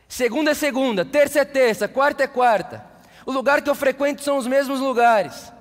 Segunda 0.08 0.52
é 0.52 0.54
segunda, 0.54 1.04
terça 1.04 1.40
é 1.40 1.44
terça, 1.44 1.88
quarta 1.88 2.22
é 2.22 2.26
quarta. 2.26 2.84
O 3.26 3.32
lugar 3.32 3.62
que 3.62 3.68
eu 3.70 3.74
frequento 3.74 4.22
são 4.22 4.36
os 4.36 4.46
mesmos 4.46 4.80
lugares. 4.80 5.52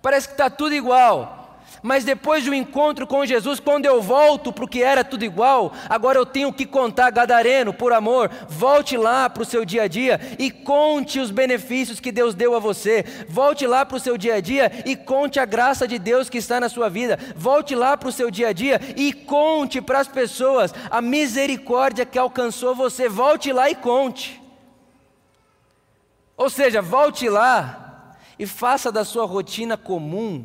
Parece 0.00 0.28
que 0.28 0.34
está 0.34 0.48
tudo 0.48 0.74
igual. 0.74 1.37
Mas 1.82 2.04
depois 2.04 2.44
do 2.44 2.54
encontro 2.54 3.06
com 3.06 3.24
Jesus, 3.24 3.60
quando 3.60 3.86
eu 3.86 4.02
volto 4.02 4.52
para 4.52 4.64
o 4.64 4.68
que 4.68 4.82
era 4.82 5.04
tudo 5.04 5.24
igual, 5.24 5.72
agora 5.88 6.18
eu 6.18 6.26
tenho 6.26 6.52
que 6.52 6.66
contar, 6.66 7.10
Gadareno, 7.10 7.72
por 7.72 7.92
amor, 7.92 8.30
volte 8.48 8.96
lá 8.96 9.30
para 9.30 9.42
o 9.42 9.46
seu 9.46 9.64
dia 9.64 9.82
a 9.82 9.88
dia 9.88 10.20
e 10.38 10.50
conte 10.50 11.20
os 11.20 11.30
benefícios 11.30 12.00
que 12.00 12.10
Deus 12.10 12.34
deu 12.34 12.54
a 12.54 12.58
você. 12.58 13.04
Volte 13.28 13.66
lá 13.66 13.86
para 13.86 13.96
o 13.96 14.00
seu 14.00 14.18
dia 14.18 14.34
a 14.34 14.40
dia 14.40 14.70
e 14.84 14.96
conte 14.96 15.38
a 15.38 15.44
graça 15.44 15.86
de 15.86 15.98
Deus 15.98 16.28
que 16.28 16.38
está 16.38 16.58
na 16.58 16.68
sua 16.68 16.88
vida. 16.88 17.18
Volte 17.36 17.74
lá 17.74 17.96
para 17.96 18.08
o 18.08 18.12
seu 18.12 18.30
dia 18.30 18.48
a 18.48 18.52
dia 18.52 18.80
e 18.96 19.12
conte 19.12 19.80
para 19.80 20.00
as 20.00 20.08
pessoas 20.08 20.74
a 20.90 21.00
misericórdia 21.00 22.04
que 22.04 22.18
alcançou 22.18 22.74
você. 22.74 23.08
Volte 23.08 23.52
lá 23.52 23.70
e 23.70 23.74
conte. 23.74 24.42
Ou 26.36 26.50
seja, 26.50 26.80
volte 26.80 27.28
lá 27.28 28.16
e 28.38 28.46
faça 28.46 28.92
da 28.92 29.04
sua 29.04 29.26
rotina 29.26 29.76
comum 29.76 30.44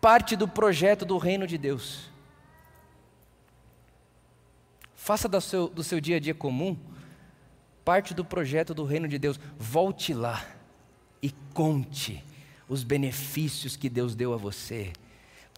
parte 0.00 0.36
do 0.36 0.46
projeto 0.46 1.04
do 1.04 1.18
reino 1.18 1.46
de 1.46 1.58
Deus. 1.58 2.10
Faça 4.94 5.28
do 5.28 5.40
seu, 5.40 5.68
do 5.68 5.82
seu 5.82 6.00
dia 6.00 6.16
a 6.16 6.20
dia 6.20 6.34
comum 6.34 6.76
parte 7.88 8.12
do 8.12 8.22
projeto 8.22 8.74
do 8.74 8.84
reino 8.84 9.08
de 9.08 9.18
Deus. 9.18 9.40
Volte 9.58 10.12
lá 10.12 10.44
e 11.22 11.30
conte 11.54 12.22
os 12.68 12.82
benefícios 12.82 13.76
que 13.76 13.88
Deus 13.88 14.14
deu 14.14 14.34
a 14.34 14.36
você. 14.36 14.92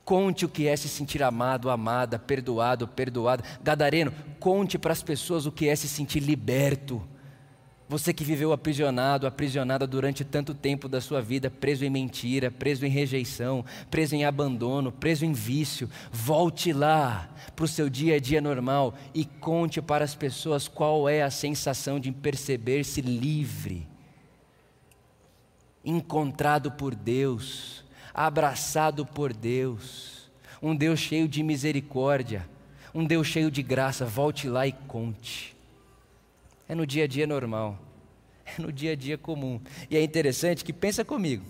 Conte 0.05 0.45
o 0.45 0.49
que 0.49 0.69
é 0.69 0.77
se 0.77 0.89
sentir 0.89 1.25
amado, 1.25 1.69
amada, 1.69 2.21
perdoado, 2.21 2.87
perdoada. 2.87 3.43
Gadareno, 3.61 4.13
conte 4.39 4.79
para 4.79 4.93
as 4.93 5.03
pessoas 5.03 5.45
o 5.45 5.51
que 5.51 5.69
é 5.69 5.75
se 5.75 5.89
sentir 5.89 6.21
liberto 6.21 7.03
você 7.91 8.13
que 8.13 8.23
viveu 8.23 8.53
aprisionado, 8.53 9.27
aprisionada 9.27 9.85
durante 9.85 10.25
tanto 10.25 10.55
tempo 10.55 10.89
da 10.89 11.01
sua 11.01 11.21
vida, 11.21 11.51
preso 11.51 11.85
em 11.85 11.91
mentira, 11.91 12.49
preso 12.49 12.87
em 12.87 12.89
rejeição, 12.89 13.65
preso 13.91 14.15
em 14.15 14.25
abandono, 14.25 14.93
preso 14.93 15.25
em 15.25 15.33
vício, 15.33 15.91
volte 16.13 16.73
lá 16.73 17.29
para 17.57 17.65
o 17.65 17.69
seu 17.69 17.91
dia 17.91 18.15
a 18.15 18.21
dia 18.21 18.41
normal 18.41 18.95
e 19.13 19.25
conte 19.25 19.83
para 19.83 20.05
as 20.05 20.15
pessoas 20.15 20.69
qual 20.69 21.09
é 21.09 21.21
a 21.21 21.33
sensação 21.33 21.99
de 21.99 22.13
perceber-se 22.13 23.01
livre, 23.01 23.89
encontrado 25.85 26.71
por 26.71 26.95
Deus, 26.95 27.85
abraçado 28.15 29.05
por 29.05 29.33
Deus, 29.33 30.31
um 30.63 30.77
Deus 30.77 31.01
cheio 31.01 31.27
de 31.27 31.43
misericórdia, 31.43 32.49
um 32.95 33.05
Deus 33.05 33.27
cheio 33.27 33.51
de 33.51 33.65
graça. 33.65 34.07
Volte 34.07 34.49
lá 34.49 34.65
e 34.65 34.71
conte. 34.71 35.59
É 36.71 36.75
no 36.77 36.87
dia 36.87 37.03
a 37.03 37.07
dia 37.09 37.27
normal. 37.27 37.77
É 38.47 38.63
no 38.63 38.73
dia 38.73 38.93
a 38.93 38.95
dia 38.95 39.19
comum. 39.19 39.61
E 39.91 39.97
é 39.97 40.03
interessante 40.03 40.65
que 40.65 40.73
pensa 40.73 41.05
comigo. 41.05 41.45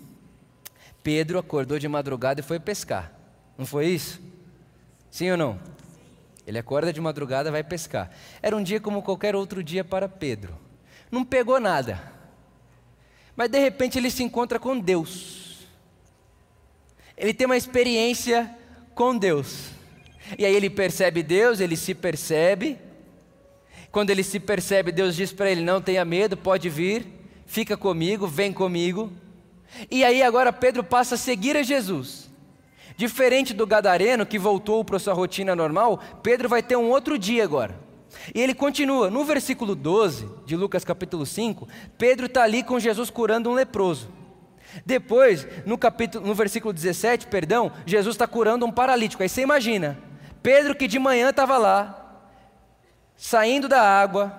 Pedro 1.02 1.38
acordou 1.38 1.78
de 1.78 1.86
madrugada 1.86 2.40
e 2.40 2.42
foi 2.42 2.58
pescar. 2.58 3.12
Não 3.58 3.66
foi 3.66 3.88
isso? 3.88 4.18
Sim 5.10 5.30
ou 5.32 5.36
não? 5.36 5.60
Ele 6.46 6.58
acorda 6.58 6.90
de 6.90 7.02
madrugada 7.02 7.50
e 7.50 7.52
vai 7.52 7.62
pescar. 7.62 8.10
Era 8.40 8.56
um 8.56 8.62
dia 8.62 8.80
como 8.80 9.02
qualquer 9.02 9.36
outro 9.36 9.62
dia 9.62 9.84
para 9.84 10.08
Pedro. 10.08 10.56
Não 11.10 11.22
pegou 11.22 11.60
nada. 11.60 12.02
Mas 13.36 13.50
de 13.50 13.58
repente 13.58 13.98
ele 13.98 14.10
se 14.10 14.22
encontra 14.22 14.58
com 14.58 14.80
Deus. 14.80 15.66
Ele 17.14 17.34
tem 17.34 17.44
uma 17.44 17.58
experiência 17.58 18.56
com 18.94 19.18
Deus. 19.18 19.68
E 20.38 20.46
aí 20.46 20.54
ele 20.56 20.70
percebe 20.70 21.22
Deus, 21.22 21.60
ele 21.60 21.76
se 21.76 21.94
percebe, 21.94 22.78
quando 23.90 24.10
ele 24.10 24.22
se 24.22 24.38
percebe, 24.38 24.92
Deus 24.92 25.16
diz 25.16 25.32
para 25.32 25.50
ele: 25.50 25.62
Não 25.62 25.80
tenha 25.80 26.04
medo, 26.04 26.36
pode 26.36 26.68
vir, 26.68 27.06
fica 27.46 27.76
comigo, 27.76 28.26
vem 28.26 28.52
comigo. 28.52 29.12
E 29.90 30.04
aí 30.04 30.22
agora 30.22 30.52
Pedro 30.52 30.82
passa 30.82 31.14
a 31.14 31.18
seguir 31.18 31.56
a 31.56 31.62
Jesus. 31.62 32.30
Diferente 32.96 33.54
do 33.54 33.66
gadareno 33.66 34.26
que 34.26 34.38
voltou 34.38 34.84
para 34.84 34.98
sua 34.98 35.14
rotina 35.14 35.56
normal, 35.56 36.02
Pedro 36.22 36.48
vai 36.48 36.62
ter 36.62 36.76
um 36.76 36.90
outro 36.90 37.18
dia 37.18 37.42
agora. 37.42 37.78
E 38.34 38.40
ele 38.40 38.54
continua, 38.54 39.10
no 39.10 39.24
versículo 39.24 39.74
12 39.74 40.28
de 40.44 40.56
Lucas 40.56 40.84
capítulo 40.84 41.24
5, 41.24 41.66
Pedro 41.96 42.26
está 42.26 42.42
ali 42.42 42.62
com 42.62 42.78
Jesus 42.78 43.08
curando 43.08 43.48
um 43.48 43.54
leproso. 43.54 44.10
Depois, 44.84 45.46
no 45.64 45.78
capítulo, 45.78 46.26
no 46.26 46.34
versículo 46.34 46.72
17, 46.72 47.26
perdão, 47.26 47.72
Jesus 47.86 48.14
está 48.14 48.26
curando 48.26 48.66
um 48.66 48.70
paralítico. 48.70 49.22
Aí 49.22 49.28
você 49.28 49.42
imagina, 49.42 49.98
Pedro 50.42 50.74
que 50.74 50.86
de 50.86 50.98
manhã 50.98 51.30
estava 51.30 51.56
lá, 51.56 52.09
saindo 53.20 53.68
da 53.68 53.82
água, 53.82 54.34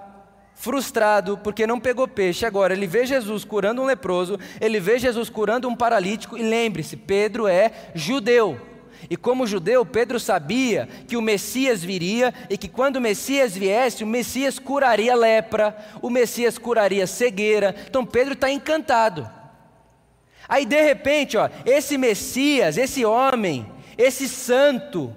frustrado 0.56 1.38
porque 1.38 1.68
não 1.68 1.80
pegou 1.80 2.08
peixe. 2.08 2.48
Agora 2.48 2.74
ele 2.74 2.88
vê 2.88 3.06
Jesus 3.06 3.46
curando 3.46 3.80
um 3.80 3.86
leproso, 3.86 4.40
ele 4.60 4.80
vê 4.80 4.98
Jesus 4.98 5.30
curando 5.30 5.70
um 5.70 5.76
paralítico 5.76 6.36
e 6.36 6.42
lembre-se, 6.42 6.98
Pedro 6.98 7.48
é 7.48 7.72
judeu. 7.94 8.60
E 9.08 9.16
como 9.16 9.46
judeu, 9.46 9.86
Pedro 9.86 10.20
sabia 10.20 10.90
que 11.08 11.16
o 11.16 11.22
Messias 11.22 11.84
viria 11.84 12.34
e 12.50 12.58
que 12.58 12.68
quando 12.68 12.96
o 12.96 13.02
Messias 13.02 13.56
viesse, 13.56 14.04
o 14.04 14.08
Messias 14.08 14.58
curaria 14.58 15.16
lepra, 15.16 15.78
o 16.02 16.10
Messias 16.10 16.58
curaria 16.58 17.06
cegueira. 17.06 17.76
Então 17.88 18.04
Pedro 18.04 18.34
está 18.34 18.50
encantado. 18.50 19.30
Aí 20.50 20.66
de 20.66 20.82
repente, 20.82 21.38
ó, 21.38 21.50
esse 21.68 22.00
Messias, 22.00 22.78
esse 22.78 23.06
homem, 23.06 23.72
esse 23.96 24.28
santo 24.28 25.16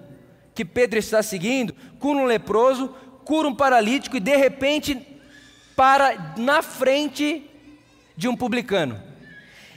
que 0.55 0.64
Pedro 0.64 0.98
está 0.98 1.22
seguindo, 1.22 1.74
cura 1.98 2.20
um 2.20 2.27
leproso, 2.27 2.94
cura 3.25 3.49
um 3.49 3.55
paralítico 3.55 4.17
e 4.17 4.21
de 4.21 4.37
repente 4.37 5.07
para 5.77 6.35
na 6.37 6.63
frente 6.63 7.49
de 8.17 8.29
um 8.29 8.37
publicano. 8.37 9.01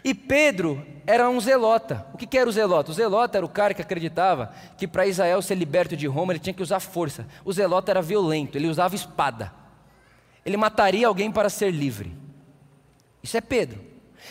E 0.03 0.13
Pedro 0.13 0.85
era 1.05 1.29
um 1.29 1.39
zelota. 1.39 2.05
O 2.13 2.17
que, 2.17 2.37
era 2.37 2.49
o 2.49 2.51
zelota? 2.51 2.91
O 2.91 2.93
zelota 2.93 3.37
era 3.37 3.45
o 3.45 3.49
cara 3.49 3.73
que 3.73 3.81
acreditava 3.81 4.53
que 4.77 4.87
para 4.87 5.07
Israel 5.07 5.41
ser 5.41 5.55
liberto 5.55 5.95
de 5.95 6.05
Roma 6.05 6.33
ele 6.33 6.39
tinha 6.39 6.53
que 6.53 6.61
usar 6.61 6.79
força. 6.79 7.25
O 7.43 7.51
zelota 7.51 7.91
era 7.91 8.01
violento, 8.01 8.57
ele 8.57 8.67
usava 8.67 8.95
espada. 8.95 9.51
Ele 10.45 10.57
mataria 10.57 11.07
alguém 11.07 11.31
para 11.31 11.49
ser 11.49 11.71
livre. 11.71 12.13
Isso 13.23 13.37
é 13.37 13.41
Pedro. 13.41 13.79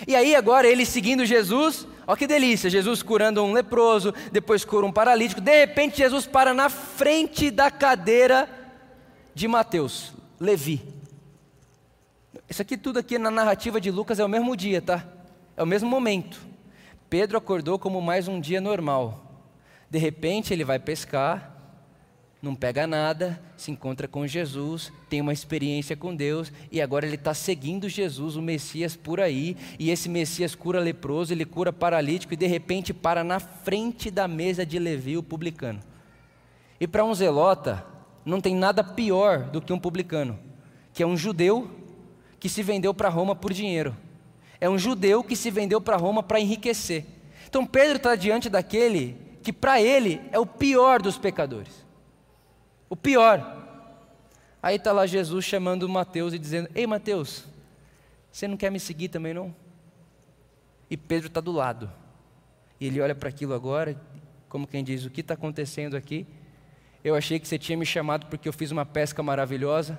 E 0.06 0.14
aí 0.14 0.34
agora 0.34 0.66
ele 0.66 0.84
seguindo 0.84 1.24
Jesus, 1.24 1.86
olha 2.06 2.16
que 2.16 2.26
delícia, 2.26 2.68
Jesus 2.68 3.02
curando 3.02 3.42
um 3.42 3.52
leproso, 3.52 4.12
depois 4.30 4.64
cura 4.64 4.86
um 4.86 4.92
paralítico. 4.92 5.40
De 5.40 5.58
repente 5.58 5.98
Jesus 5.98 6.26
para 6.26 6.52
na 6.52 6.68
frente 6.68 7.50
da 7.50 7.70
cadeira 7.70 8.48
de 9.36 9.46
Mateus, 9.46 10.14
Levi. 10.40 10.82
Isso 12.48 12.62
aqui 12.62 12.74
tudo 12.74 12.98
aqui 12.98 13.18
na 13.18 13.30
narrativa 13.30 13.78
de 13.78 13.90
Lucas 13.90 14.18
é 14.18 14.24
o 14.24 14.28
mesmo 14.30 14.56
dia, 14.56 14.80
tá? 14.80 15.06
É 15.54 15.62
o 15.62 15.66
mesmo 15.66 15.90
momento. 15.90 16.40
Pedro 17.10 17.36
acordou 17.36 17.78
como 17.78 18.00
mais 18.00 18.28
um 18.28 18.40
dia 18.40 18.62
normal. 18.62 19.44
De 19.90 19.98
repente 19.98 20.54
ele 20.54 20.64
vai 20.64 20.78
pescar, 20.78 21.54
não 22.40 22.54
pega 22.54 22.86
nada, 22.86 23.38
se 23.58 23.70
encontra 23.70 24.08
com 24.08 24.26
Jesus, 24.26 24.90
tem 25.10 25.20
uma 25.20 25.34
experiência 25.34 25.94
com 25.94 26.16
Deus 26.16 26.50
e 26.72 26.80
agora 26.80 27.04
ele 27.04 27.16
está 27.16 27.34
seguindo 27.34 27.90
Jesus, 27.90 28.36
o 28.36 28.42
Messias, 28.42 28.96
por 28.96 29.20
aí. 29.20 29.54
E 29.78 29.90
esse 29.90 30.08
Messias 30.08 30.54
cura 30.54 30.80
leproso, 30.80 31.34
ele 31.34 31.44
cura 31.44 31.74
paralítico 31.74 32.32
e 32.32 32.38
de 32.38 32.46
repente 32.46 32.94
para 32.94 33.22
na 33.22 33.38
frente 33.38 34.10
da 34.10 34.26
mesa 34.26 34.64
de 34.64 34.78
Levi, 34.78 35.18
o 35.18 35.22
publicano. 35.22 35.80
E 36.80 36.86
para 36.86 37.04
um 37.04 37.14
zelota, 37.14 37.95
não 38.26 38.40
tem 38.40 38.56
nada 38.56 38.82
pior 38.82 39.44
do 39.44 39.62
que 39.62 39.72
um 39.72 39.78
publicano, 39.78 40.36
que 40.92 41.02
é 41.02 41.06
um 41.06 41.16
judeu 41.16 41.70
que 42.40 42.48
se 42.48 42.60
vendeu 42.60 42.92
para 42.92 43.08
Roma 43.08 43.36
por 43.36 43.52
dinheiro. 43.52 43.96
É 44.60 44.68
um 44.68 44.76
judeu 44.76 45.22
que 45.22 45.36
se 45.36 45.48
vendeu 45.48 45.80
para 45.80 45.96
Roma 45.96 46.24
para 46.24 46.40
enriquecer. 46.40 47.06
Então 47.48 47.64
Pedro 47.64 47.98
está 47.98 48.16
diante 48.16 48.50
daquele 48.50 49.16
que 49.42 49.52
para 49.52 49.80
ele 49.80 50.20
é 50.32 50.38
o 50.40 50.44
pior 50.44 51.00
dos 51.00 51.16
pecadores. 51.16 51.86
O 52.90 52.96
pior. 52.96 53.64
Aí 54.60 54.74
está 54.74 54.90
lá 54.90 55.06
Jesus 55.06 55.44
chamando 55.44 55.88
Mateus 55.88 56.34
e 56.34 56.38
dizendo: 56.38 56.68
Ei 56.74 56.86
Mateus, 56.86 57.44
você 58.32 58.48
não 58.48 58.56
quer 58.56 58.70
me 58.70 58.80
seguir 58.80 59.08
também 59.08 59.32
não? 59.32 59.54
E 60.90 60.96
Pedro 60.96 61.28
está 61.28 61.40
do 61.40 61.52
lado. 61.52 61.88
E 62.80 62.86
ele 62.86 63.00
olha 63.00 63.14
para 63.14 63.28
aquilo 63.28 63.54
agora, 63.54 63.96
como 64.48 64.66
quem 64.66 64.82
diz: 64.82 65.04
O 65.04 65.10
que 65.10 65.20
está 65.20 65.34
acontecendo 65.34 65.96
aqui? 65.96 66.26
Eu 67.06 67.14
achei 67.14 67.38
que 67.38 67.46
você 67.46 67.56
tinha 67.56 67.78
me 67.78 67.86
chamado 67.86 68.26
porque 68.26 68.48
eu 68.48 68.52
fiz 68.52 68.72
uma 68.72 68.84
pesca 68.84 69.22
maravilhosa. 69.22 69.96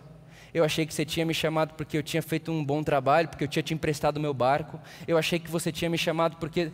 Eu 0.54 0.66
achei 0.66 0.86
que 0.86 0.94
você 0.94 1.06
tinha 1.06 1.26
me 1.26 1.34
chamado 1.34 1.74
porque 1.76 1.98
eu 1.98 2.04
tinha 2.04 2.22
feito 2.22 2.52
um 2.52 2.62
bom 2.62 2.84
trabalho, 2.84 3.30
porque 3.30 3.46
eu 3.46 3.48
tinha 3.48 3.64
te 3.64 3.74
emprestado 3.74 4.20
meu 4.20 4.34
barco. 4.34 4.78
Eu 5.08 5.18
achei 5.18 5.40
que 5.40 5.50
você 5.50 5.72
tinha 5.72 5.90
me 5.90 5.98
chamado 5.98 6.36
porque 6.36 6.70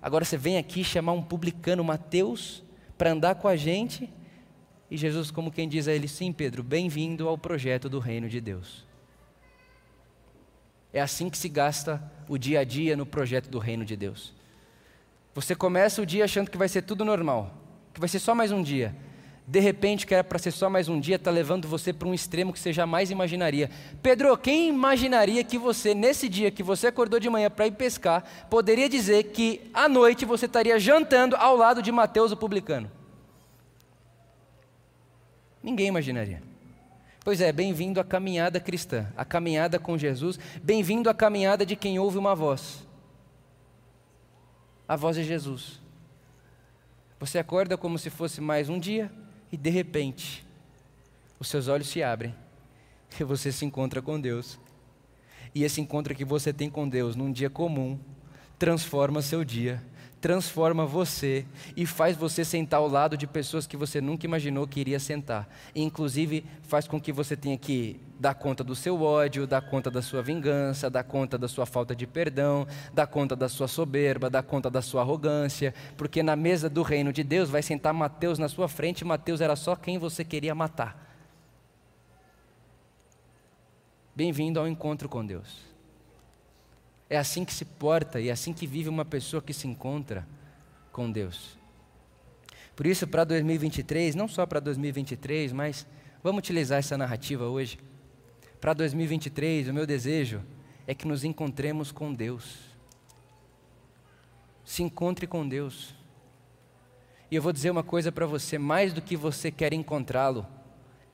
agora 0.00 0.24
você 0.24 0.36
vem 0.36 0.56
aqui 0.56 0.84
chamar 0.84 1.14
um 1.14 1.20
publicano, 1.20 1.82
Mateus, 1.82 2.62
para 2.96 3.10
andar 3.10 3.34
com 3.34 3.48
a 3.48 3.56
gente. 3.56 4.08
E 4.88 4.96
Jesus, 4.96 5.32
como 5.32 5.50
quem 5.50 5.68
diz 5.68 5.88
a 5.88 5.92
ele: 5.92 6.06
Sim, 6.06 6.32
Pedro, 6.32 6.62
bem-vindo 6.62 7.26
ao 7.26 7.36
projeto 7.36 7.88
do 7.88 7.98
reino 7.98 8.28
de 8.28 8.40
Deus. 8.40 8.86
É 10.92 11.00
assim 11.00 11.28
que 11.28 11.36
se 11.36 11.48
gasta 11.48 12.00
o 12.28 12.38
dia 12.38 12.60
a 12.60 12.64
dia 12.64 12.96
no 12.96 13.04
projeto 13.04 13.50
do 13.50 13.58
reino 13.58 13.84
de 13.84 13.96
Deus. 13.96 14.32
Você 15.34 15.56
começa 15.56 16.00
o 16.00 16.06
dia 16.06 16.24
achando 16.24 16.52
que 16.52 16.56
vai 16.56 16.68
ser 16.68 16.82
tudo 16.82 17.04
normal, 17.04 17.52
que 17.92 17.98
vai 17.98 18.08
ser 18.08 18.20
só 18.20 18.32
mais 18.32 18.52
um 18.52 18.62
dia 18.62 18.94
de 19.46 19.58
repente, 19.58 20.06
que 20.06 20.14
era 20.14 20.22
para 20.22 20.38
ser 20.38 20.52
só 20.52 20.70
mais 20.70 20.88
um 20.88 21.00
dia, 21.00 21.16
está 21.16 21.30
levando 21.30 21.66
você 21.66 21.92
para 21.92 22.06
um 22.06 22.14
extremo 22.14 22.52
que 22.52 22.60
você 22.60 22.72
jamais 22.72 23.10
imaginaria. 23.10 23.68
Pedro, 24.02 24.36
quem 24.36 24.68
imaginaria 24.68 25.42
que 25.42 25.58
você, 25.58 25.94
nesse 25.94 26.28
dia 26.28 26.50
que 26.50 26.62
você 26.62 26.86
acordou 26.86 27.18
de 27.18 27.28
manhã 27.28 27.50
para 27.50 27.66
ir 27.66 27.72
pescar, 27.72 28.24
poderia 28.48 28.88
dizer 28.88 29.24
que 29.24 29.60
à 29.74 29.88
noite 29.88 30.24
você 30.24 30.46
estaria 30.46 30.78
jantando 30.78 31.34
ao 31.36 31.56
lado 31.56 31.82
de 31.82 31.90
Mateus, 31.90 32.30
o 32.30 32.36
publicano? 32.36 32.90
Ninguém 35.62 35.88
imaginaria. 35.88 36.42
Pois 37.24 37.40
é, 37.40 37.52
bem-vindo 37.52 38.00
à 38.00 38.04
caminhada 38.04 38.58
cristã, 38.60 39.06
à 39.16 39.24
caminhada 39.24 39.78
com 39.78 39.98
Jesus, 39.98 40.38
bem-vindo 40.62 41.10
à 41.10 41.14
caminhada 41.14 41.66
de 41.66 41.76
quem 41.76 41.98
ouve 41.98 42.18
uma 42.18 42.34
voz. 42.34 42.86
A 44.88 44.96
voz 44.96 45.16
é 45.18 45.22
Jesus. 45.22 45.80
Você 47.20 47.38
acorda 47.38 47.76
como 47.76 47.98
se 47.98 48.10
fosse 48.10 48.40
mais 48.40 48.68
um 48.68 48.78
dia, 48.78 49.10
e 49.52 49.56
de 49.58 49.68
repente, 49.68 50.44
os 51.38 51.46
seus 51.46 51.68
olhos 51.68 51.88
se 51.88 52.02
abrem 52.02 52.34
e 53.20 53.22
você 53.22 53.52
se 53.52 53.66
encontra 53.66 54.00
com 54.00 54.18
Deus. 54.18 54.58
E 55.54 55.62
esse 55.62 55.80
encontro 55.80 56.14
que 56.14 56.24
você 56.24 56.52
tem 56.52 56.70
com 56.70 56.88
Deus 56.88 57.14
num 57.14 57.30
dia 57.30 57.50
comum 57.50 57.98
transforma 58.58 59.20
seu 59.20 59.44
dia, 59.44 59.82
transforma 60.22 60.86
você 60.86 61.44
e 61.76 61.84
faz 61.84 62.16
você 62.16 62.44
sentar 62.44 62.78
ao 62.78 62.86
lado 62.86 63.16
de 63.16 63.26
pessoas 63.26 63.66
que 63.66 63.76
você 63.76 64.00
nunca 64.00 64.24
imaginou 64.24 64.68
que 64.68 64.78
iria 64.78 65.00
sentar. 65.00 65.48
E, 65.74 65.82
inclusive, 65.82 66.44
faz 66.62 66.86
com 66.86 67.00
que 67.00 67.12
você 67.12 67.36
tenha 67.36 67.58
que 67.58 68.00
dar 68.20 68.34
conta 68.34 68.62
do 68.62 68.76
seu 68.76 69.02
ódio, 69.02 69.48
dar 69.48 69.60
conta 69.60 69.90
da 69.90 70.00
sua 70.00 70.22
vingança, 70.22 70.88
dar 70.88 71.02
conta 71.02 71.36
da 71.36 71.48
sua 71.48 71.66
falta 71.66 71.94
de 71.94 72.06
perdão, 72.06 72.68
dar 72.94 73.08
conta 73.08 73.34
da 73.34 73.48
sua 73.48 73.66
soberba, 73.66 74.30
dar 74.30 74.44
conta 74.44 74.70
da 74.70 74.80
sua 74.80 75.00
arrogância, 75.00 75.74
porque 75.96 76.22
na 76.22 76.36
mesa 76.36 76.70
do 76.70 76.82
reino 76.82 77.12
de 77.12 77.24
Deus 77.24 77.50
vai 77.50 77.60
sentar 77.60 77.92
Mateus 77.92 78.38
na 78.38 78.48
sua 78.48 78.68
frente, 78.68 79.00
e 79.00 79.04
Mateus 79.04 79.40
era 79.40 79.56
só 79.56 79.74
quem 79.74 79.98
você 79.98 80.24
queria 80.24 80.54
matar. 80.54 81.04
Bem-vindo 84.14 84.60
ao 84.60 84.68
encontro 84.68 85.08
com 85.08 85.26
Deus. 85.26 85.71
É 87.12 87.18
assim 87.18 87.44
que 87.44 87.52
se 87.52 87.66
porta 87.66 88.18
e 88.18 88.30
é 88.30 88.32
assim 88.32 88.54
que 88.54 88.66
vive 88.66 88.88
uma 88.88 89.04
pessoa 89.04 89.42
que 89.42 89.52
se 89.52 89.68
encontra 89.68 90.26
com 90.90 91.12
Deus. 91.12 91.58
Por 92.74 92.86
isso, 92.86 93.06
para 93.06 93.22
2023, 93.22 94.14
não 94.14 94.26
só 94.26 94.46
para 94.46 94.58
2023, 94.60 95.52
mas 95.52 95.86
vamos 96.22 96.38
utilizar 96.38 96.78
essa 96.78 96.96
narrativa 96.96 97.44
hoje. 97.44 97.78
Para 98.58 98.72
2023, 98.72 99.68
o 99.68 99.74
meu 99.74 99.86
desejo 99.86 100.42
é 100.86 100.94
que 100.94 101.06
nos 101.06 101.22
encontremos 101.22 101.92
com 101.92 102.14
Deus. 102.14 102.60
Se 104.64 104.82
encontre 104.82 105.26
com 105.26 105.46
Deus. 105.46 105.94
E 107.30 107.36
eu 107.36 107.42
vou 107.42 107.52
dizer 107.52 107.68
uma 107.68 107.82
coisa 107.82 108.10
para 108.10 108.24
você: 108.24 108.56
mais 108.56 108.94
do 108.94 109.02
que 109.02 109.18
você 109.18 109.50
quer 109.50 109.74
encontrá-lo, 109.74 110.46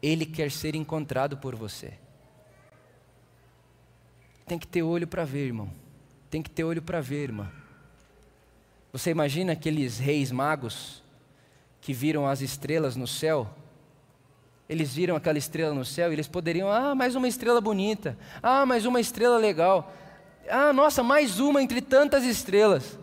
Ele 0.00 0.24
quer 0.24 0.52
ser 0.52 0.76
encontrado 0.76 1.38
por 1.38 1.56
você. 1.56 1.94
Tem 4.46 4.60
que 4.60 4.66
ter 4.68 4.84
olho 4.84 5.08
para 5.08 5.24
ver, 5.24 5.46
irmão. 5.46 5.87
Tem 6.30 6.42
que 6.42 6.50
ter 6.50 6.64
olho 6.64 6.82
para 6.82 7.00
ver, 7.00 7.24
irmã. 7.24 7.50
Você 8.92 9.10
imagina 9.10 9.52
aqueles 9.52 9.98
reis 9.98 10.30
magos 10.30 11.02
que 11.80 11.92
viram 11.92 12.26
as 12.26 12.40
estrelas 12.40 12.96
no 12.96 13.06
céu? 13.06 13.48
Eles 14.68 14.92
viram 14.92 15.16
aquela 15.16 15.38
estrela 15.38 15.74
no 15.74 15.84
céu 15.84 16.10
e 16.10 16.14
eles 16.14 16.28
poderiam, 16.28 16.70
ah, 16.70 16.94
mais 16.94 17.14
uma 17.14 17.26
estrela 17.26 17.60
bonita, 17.60 18.18
ah, 18.42 18.66
mais 18.66 18.84
uma 18.84 19.00
estrela 19.00 19.38
legal, 19.38 19.92
ah, 20.50 20.72
nossa, 20.72 21.02
mais 21.02 21.40
uma 21.40 21.62
entre 21.62 21.80
tantas 21.80 22.24
estrelas. 22.24 22.98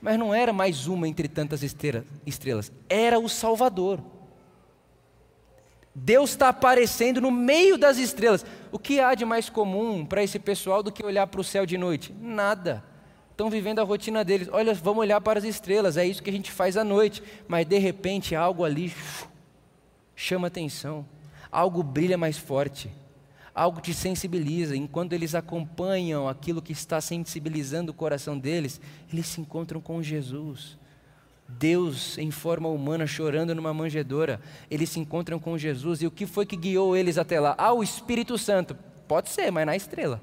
Mas 0.00 0.16
não 0.16 0.32
era 0.32 0.52
mais 0.52 0.86
uma 0.86 1.08
entre 1.08 1.26
tantas 1.26 1.62
estrelas, 1.62 2.70
era 2.88 3.18
o 3.18 3.28
Salvador. 3.28 4.00
Deus 5.92 6.30
está 6.30 6.48
aparecendo 6.50 7.20
no 7.20 7.32
meio 7.32 7.76
das 7.76 7.98
estrelas. 7.98 8.46
O 8.70 8.78
que 8.78 9.00
há 9.00 9.14
de 9.14 9.24
mais 9.24 9.48
comum 9.48 10.04
para 10.04 10.22
esse 10.22 10.38
pessoal 10.38 10.82
do 10.82 10.92
que 10.92 11.04
olhar 11.04 11.26
para 11.26 11.40
o 11.40 11.44
céu 11.44 11.64
de 11.64 11.78
noite? 11.78 12.12
Nada. 12.20 12.84
Estão 13.30 13.48
vivendo 13.48 13.78
a 13.78 13.84
rotina 13.84 14.24
deles. 14.24 14.48
Olha, 14.50 14.74
vamos 14.74 15.00
olhar 15.00 15.20
para 15.20 15.38
as 15.38 15.44
estrelas, 15.44 15.96
é 15.96 16.04
isso 16.04 16.22
que 16.22 16.30
a 16.30 16.32
gente 16.32 16.50
faz 16.50 16.76
à 16.76 16.84
noite. 16.84 17.22
Mas 17.46 17.66
de 17.66 17.78
repente 17.78 18.34
algo 18.34 18.64
ali 18.64 18.92
chama 20.14 20.48
atenção. 20.48 21.06
Algo 21.50 21.82
brilha 21.82 22.18
mais 22.18 22.36
forte. 22.36 22.90
algo 23.54 23.80
te 23.80 23.92
sensibiliza. 23.92 24.76
Enquanto 24.76 25.12
eles 25.12 25.34
acompanham 25.34 26.28
aquilo 26.28 26.62
que 26.62 26.72
está 26.72 27.00
sensibilizando 27.00 27.90
o 27.90 27.94
coração 27.94 28.38
deles, 28.38 28.80
eles 29.12 29.26
se 29.26 29.40
encontram 29.40 29.80
com 29.80 30.02
Jesus. 30.02 30.78
Deus 31.48 32.18
em 32.18 32.30
forma 32.30 32.68
humana 32.68 33.06
chorando 33.06 33.54
numa 33.54 33.72
manjedoura. 33.72 34.38
Eles 34.70 34.90
se 34.90 35.00
encontram 35.00 35.38
com 35.38 35.56
Jesus. 35.56 36.02
E 36.02 36.06
o 36.06 36.10
que 36.10 36.26
foi 36.26 36.44
que 36.44 36.56
guiou 36.56 36.94
eles 36.94 37.16
até 37.16 37.40
lá? 37.40 37.54
Ah, 37.56 37.72
o 37.72 37.82
Espírito 37.82 38.36
Santo. 38.36 38.76
Pode 39.08 39.30
ser, 39.30 39.50
mas 39.50 39.64
na 39.64 39.74
estrela. 39.74 40.20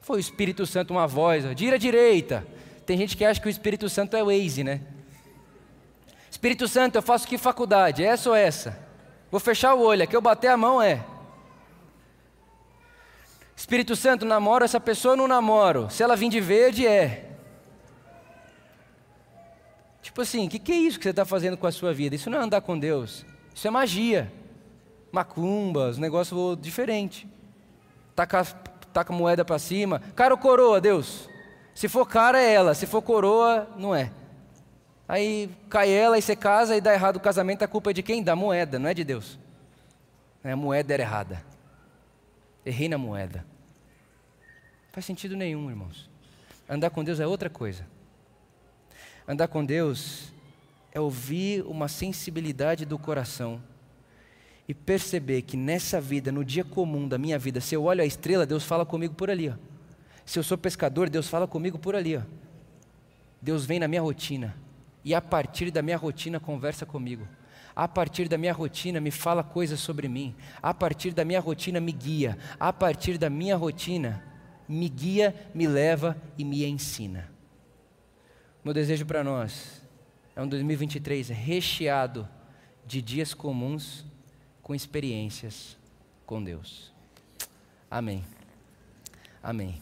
Foi 0.00 0.16
o 0.16 0.20
Espírito 0.20 0.64
Santo 0.64 0.92
uma 0.92 1.06
voz, 1.06 1.44
gira 1.56 1.76
à 1.76 1.78
direita. 1.78 2.46
Tem 2.86 2.96
gente 2.96 3.16
que 3.16 3.24
acha 3.24 3.38
que 3.38 3.46
o 3.46 3.50
Espírito 3.50 3.88
Santo 3.88 4.16
é 4.16 4.24
Waze, 4.24 4.64
né? 4.64 4.80
Espírito 6.30 6.66
Santo, 6.66 6.96
eu 6.96 7.02
faço 7.02 7.28
que 7.28 7.36
faculdade? 7.36 8.02
Essa 8.02 8.30
ou 8.30 8.34
essa? 8.34 8.78
Vou 9.30 9.38
fechar 9.38 9.74
o 9.74 9.82
olho, 9.82 10.02
aqui 10.02 10.16
eu 10.16 10.22
bater 10.22 10.48
a 10.48 10.56
mão 10.56 10.80
é. 10.80 11.04
Espírito 13.54 13.94
Santo, 13.94 14.24
namoro 14.24 14.64
essa 14.64 14.80
pessoa 14.80 15.12
ou 15.12 15.18
não 15.18 15.28
namoro? 15.28 15.90
Se 15.90 16.02
ela 16.02 16.16
vir 16.16 16.30
de 16.30 16.40
verde, 16.40 16.86
é. 16.86 17.29
Tipo 20.10 20.22
assim, 20.22 20.48
o 20.48 20.50
que, 20.50 20.58
que 20.58 20.72
é 20.72 20.74
isso 20.74 20.98
que 20.98 21.04
você 21.04 21.10
está 21.10 21.24
fazendo 21.24 21.56
com 21.56 21.68
a 21.68 21.72
sua 21.72 21.94
vida? 21.94 22.16
Isso 22.16 22.28
não 22.28 22.40
é 22.40 22.42
andar 22.42 22.60
com 22.62 22.76
Deus. 22.76 23.24
Isso 23.54 23.68
é 23.68 23.70
magia. 23.70 24.30
Macumbas, 25.12 25.98
negócio 25.98 26.56
diferente. 26.56 27.28
Taca, 28.16 28.42
taca 28.92 29.12
moeda 29.12 29.44
para 29.44 29.56
cima. 29.60 30.00
Cara 30.16 30.34
ou 30.34 30.38
coroa, 30.38 30.80
Deus? 30.80 31.28
Se 31.76 31.88
for 31.88 32.04
cara, 32.08 32.42
é 32.42 32.52
ela. 32.52 32.74
Se 32.74 32.86
for 32.86 33.00
coroa, 33.00 33.68
não 33.76 33.94
é. 33.94 34.10
Aí 35.06 35.48
cai 35.68 35.88
ela 35.88 36.18
e 36.18 36.22
você 36.22 36.34
casa 36.34 36.76
e 36.76 36.80
dá 36.80 36.92
errado 36.92 37.14
o 37.14 37.20
casamento, 37.20 37.62
a 37.62 37.68
culpa 37.68 37.90
é 37.90 37.92
de 37.92 38.02
quem? 38.02 38.20
Da 38.20 38.34
moeda, 38.34 38.80
não 38.80 38.88
é 38.88 38.94
de 38.94 39.04
Deus. 39.04 39.38
A 40.42 40.56
moeda 40.56 40.92
era 40.92 41.04
errada. 41.04 41.40
Errei 42.66 42.88
na 42.88 42.98
moeda. 42.98 43.46
Não 44.40 44.92
faz 44.92 45.06
sentido 45.06 45.36
nenhum, 45.36 45.70
irmãos. 45.70 46.10
Andar 46.68 46.90
com 46.90 47.04
Deus 47.04 47.20
é 47.20 47.26
outra 47.28 47.48
coisa. 47.48 47.86
Andar 49.30 49.46
com 49.46 49.64
Deus 49.64 50.32
é 50.90 50.98
ouvir 50.98 51.62
uma 51.64 51.86
sensibilidade 51.86 52.84
do 52.84 52.98
coração 52.98 53.62
e 54.66 54.74
perceber 54.74 55.42
que 55.42 55.56
nessa 55.56 56.00
vida, 56.00 56.32
no 56.32 56.44
dia 56.44 56.64
comum 56.64 57.06
da 57.06 57.16
minha 57.16 57.38
vida, 57.38 57.60
se 57.60 57.76
eu 57.76 57.84
olho 57.84 58.02
a 58.02 58.04
estrela, 58.04 58.44
Deus 58.44 58.64
fala 58.64 58.84
comigo 58.84 59.14
por 59.14 59.30
ali. 59.30 59.48
Ó. 59.48 59.54
Se 60.26 60.36
eu 60.36 60.42
sou 60.42 60.58
pescador, 60.58 61.08
Deus 61.08 61.28
fala 61.28 61.46
comigo 61.46 61.78
por 61.78 61.94
ali. 61.94 62.16
Ó. 62.16 62.22
Deus 63.40 63.64
vem 63.64 63.78
na 63.78 63.86
minha 63.86 64.02
rotina 64.02 64.56
e 65.04 65.14
a 65.14 65.20
partir 65.20 65.70
da 65.70 65.80
minha 65.80 65.96
rotina 65.96 66.40
conversa 66.40 66.84
comigo. 66.84 67.24
A 67.76 67.86
partir 67.86 68.26
da 68.26 68.36
minha 68.36 68.52
rotina 68.52 69.00
me 69.00 69.12
fala 69.12 69.44
coisas 69.44 69.78
sobre 69.78 70.08
mim. 70.08 70.34
A 70.60 70.74
partir 70.74 71.12
da 71.12 71.24
minha 71.24 71.38
rotina 71.38 71.78
me 71.78 71.92
guia. 71.92 72.36
A 72.58 72.72
partir 72.72 73.16
da 73.16 73.30
minha 73.30 73.56
rotina 73.56 74.24
me 74.68 74.88
guia, 74.88 75.32
me 75.54 75.68
leva 75.68 76.20
e 76.36 76.44
me 76.44 76.66
ensina. 76.66 77.29
Meu 78.62 78.74
desejo 78.74 79.06
para 79.06 79.24
nós 79.24 79.82
é 80.36 80.42
um 80.42 80.48
2023 80.48 81.28
recheado 81.28 82.28
de 82.86 83.00
dias 83.00 83.32
comuns 83.32 84.04
com 84.62 84.74
experiências 84.74 85.78
com 86.26 86.42
Deus. 86.42 86.92
Amém. 87.90 88.24
Amém. 89.42 89.80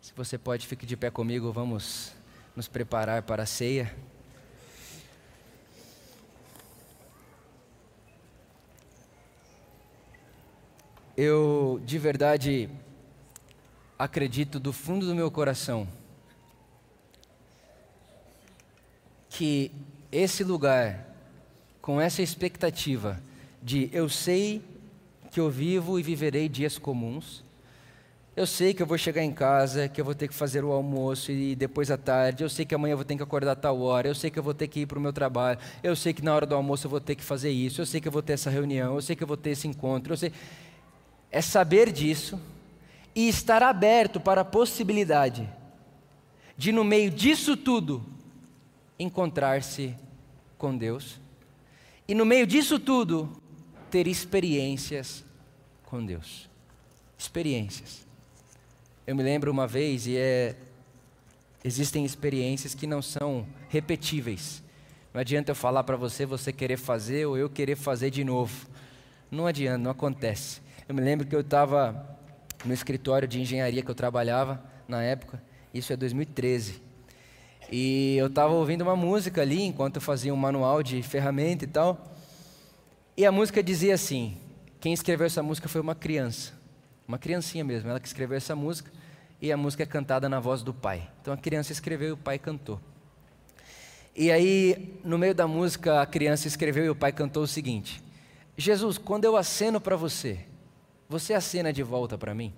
Se 0.00 0.12
você 0.16 0.38
pode, 0.38 0.66
fique 0.66 0.86
de 0.86 0.96
pé 0.96 1.10
comigo, 1.10 1.52
vamos 1.52 2.12
nos 2.54 2.66
preparar 2.66 3.22
para 3.22 3.42
a 3.42 3.46
ceia. 3.46 3.94
eu 11.16 11.80
de 11.82 11.98
verdade 11.98 12.68
acredito 13.98 14.60
do 14.60 14.70
fundo 14.70 15.06
do 15.06 15.14
meu 15.14 15.30
coração 15.30 15.88
que 19.36 19.70
esse 20.10 20.42
lugar, 20.42 21.06
com 21.82 22.00
essa 22.00 22.22
expectativa 22.22 23.20
de 23.62 23.90
eu 23.92 24.08
sei 24.08 24.62
que 25.30 25.38
eu 25.38 25.50
vivo 25.50 25.98
e 25.98 26.02
viverei 26.02 26.48
dias 26.48 26.78
comuns, 26.78 27.44
eu 28.34 28.46
sei 28.46 28.72
que 28.72 28.82
eu 28.82 28.86
vou 28.86 28.96
chegar 28.96 29.22
em 29.22 29.32
casa, 29.32 29.88
que 29.88 30.00
eu 30.00 30.04
vou 30.06 30.14
ter 30.14 30.26
que 30.26 30.34
fazer 30.34 30.64
o 30.64 30.72
almoço 30.72 31.30
e 31.30 31.54
depois 31.54 31.90
à 31.90 31.98
tarde. 31.98 32.44
Eu 32.44 32.48
sei 32.48 32.64
que 32.64 32.74
amanhã 32.74 32.92
eu 32.92 32.96
vou 32.96 33.04
ter 33.04 33.14
que 33.14 33.22
acordar 33.22 33.52
a 33.52 33.56
tal 33.56 33.78
hora. 33.82 34.08
Eu 34.08 34.14
sei 34.14 34.30
que 34.30 34.38
eu 34.38 34.42
vou 34.42 34.54
ter 34.54 34.68
que 34.68 34.80
ir 34.80 34.86
para 34.86 34.98
o 34.98 35.00
meu 35.00 35.12
trabalho. 35.12 35.58
Eu 35.82 35.94
sei 35.94 36.14
que 36.14 36.22
na 36.22 36.34
hora 36.34 36.46
do 36.46 36.54
almoço 36.54 36.86
eu 36.86 36.90
vou 36.90 37.00
ter 37.00 37.14
que 37.14 37.24
fazer 37.24 37.50
isso. 37.50 37.80
Eu 37.80 37.86
sei 37.86 38.00
que 38.00 38.08
eu 38.08 38.12
vou 38.12 38.22
ter 38.22 38.34
essa 38.34 38.50
reunião. 38.50 38.94
Eu 38.94 39.02
sei 39.02 39.16
que 39.16 39.22
eu 39.22 39.26
vou 39.26 39.36
ter 39.36 39.50
esse 39.50 39.68
encontro. 39.68 40.14
Eu 40.14 40.16
sei 40.16 40.32
é 41.30 41.42
saber 41.42 41.92
disso 41.92 42.40
e 43.14 43.28
estar 43.28 43.62
aberto 43.62 44.18
para 44.18 44.42
a 44.42 44.44
possibilidade 44.44 45.48
de, 46.56 46.72
no 46.72 46.84
meio 46.84 47.10
disso 47.10 47.56
tudo, 47.56 48.15
encontrar-se 48.98 49.94
com 50.56 50.76
Deus 50.76 51.20
e, 52.08 52.14
no 52.14 52.24
meio 52.24 52.46
disso 52.46 52.78
tudo, 52.78 53.40
ter 53.90 54.06
experiências 54.06 55.24
com 55.84 56.04
Deus. 56.04 56.48
Experiências. 57.18 58.06
Eu 59.06 59.16
me 59.16 59.22
lembro 59.22 59.50
uma 59.50 59.66
vez, 59.66 60.06
e 60.06 60.16
é. 60.16 60.56
Existem 61.64 62.04
experiências 62.04 62.74
que 62.74 62.86
não 62.86 63.02
são 63.02 63.46
repetíveis. 63.68 64.62
Não 65.12 65.20
adianta 65.20 65.50
eu 65.50 65.54
falar 65.54 65.82
para 65.82 65.96
você, 65.96 66.24
você 66.24 66.52
querer 66.52 66.76
fazer 66.76 67.26
ou 67.26 67.36
eu 67.36 67.50
querer 67.50 67.74
fazer 67.74 68.10
de 68.10 68.22
novo. 68.22 68.68
Não 69.30 69.46
adianta, 69.46 69.78
não 69.78 69.90
acontece. 69.90 70.60
Eu 70.88 70.94
me 70.94 71.00
lembro 71.00 71.26
que 71.26 71.34
eu 71.34 71.40
estava 71.40 72.16
no 72.64 72.72
escritório 72.72 73.26
de 73.26 73.40
engenharia 73.40 73.82
que 73.82 73.90
eu 73.90 73.94
trabalhava 73.94 74.62
na 74.86 75.02
época, 75.02 75.42
isso 75.74 75.92
é 75.92 75.96
2013. 75.96 76.80
E 77.70 78.16
eu 78.16 78.28
estava 78.28 78.52
ouvindo 78.52 78.82
uma 78.82 78.94
música 78.94 79.42
ali 79.42 79.62
enquanto 79.62 79.96
eu 79.96 80.02
fazia 80.02 80.32
um 80.32 80.36
manual 80.36 80.82
de 80.82 81.02
ferramenta 81.02 81.64
e 81.64 81.66
tal. 81.66 82.14
E 83.16 83.26
a 83.26 83.32
música 83.32 83.62
dizia 83.62 83.94
assim: 83.94 84.36
quem 84.80 84.92
escreveu 84.92 85.26
essa 85.26 85.42
música 85.42 85.68
foi 85.68 85.80
uma 85.80 85.94
criança, 85.94 86.52
uma 87.08 87.18
criancinha 87.18 87.64
mesmo, 87.64 87.90
ela 87.90 87.98
que 87.98 88.06
escreveu 88.06 88.36
essa 88.36 88.54
música. 88.54 88.90
E 89.40 89.52
a 89.52 89.56
música 89.56 89.82
é 89.82 89.86
cantada 89.86 90.28
na 90.28 90.40
voz 90.40 90.62
do 90.62 90.72
pai. 90.72 91.10
Então 91.20 91.34
a 91.34 91.36
criança 91.36 91.70
escreveu 91.72 92.08
e 92.08 92.12
o 92.12 92.16
pai 92.16 92.38
cantou. 92.38 92.80
E 94.14 94.32
aí, 94.32 94.98
no 95.04 95.18
meio 95.18 95.34
da 95.34 95.46
música, 95.46 96.00
a 96.00 96.06
criança 96.06 96.48
escreveu 96.48 96.86
e 96.86 96.88
o 96.88 96.96
pai 96.96 97.12
cantou 97.12 97.42
o 97.42 97.46
seguinte: 97.46 98.02
Jesus, 98.56 98.96
quando 98.96 99.24
eu 99.24 99.36
aceno 99.36 99.80
para 99.80 99.96
você, 99.96 100.38
você 101.08 101.34
acena 101.34 101.72
de 101.72 101.82
volta 101.82 102.16
para 102.16 102.34
mim? 102.34 102.54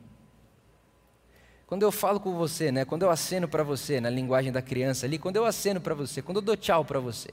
Quando 1.69 1.83
eu 1.83 1.93
falo 1.93 2.19
com 2.19 2.35
você, 2.35 2.73
né? 2.73 2.87
Quando 2.87 3.03
eu 3.03 3.11
aceno 3.11 3.47
para 3.47 3.63
você 3.63 4.01
na 4.01 4.09
linguagem 4.09 4.51
da 4.51 4.63
criança 4.63 5.05
ali, 5.05 5.19
quando 5.19 5.37
eu 5.37 5.45
aceno 5.45 5.81
para 5.81 5.95
você, 5.95 6.23
quando 6.23 6.39
eu 6.39 6.43
dou 6.43 6.57
tchau 6.57 6.83
para 6.83 6.99
você, 6.99 7.29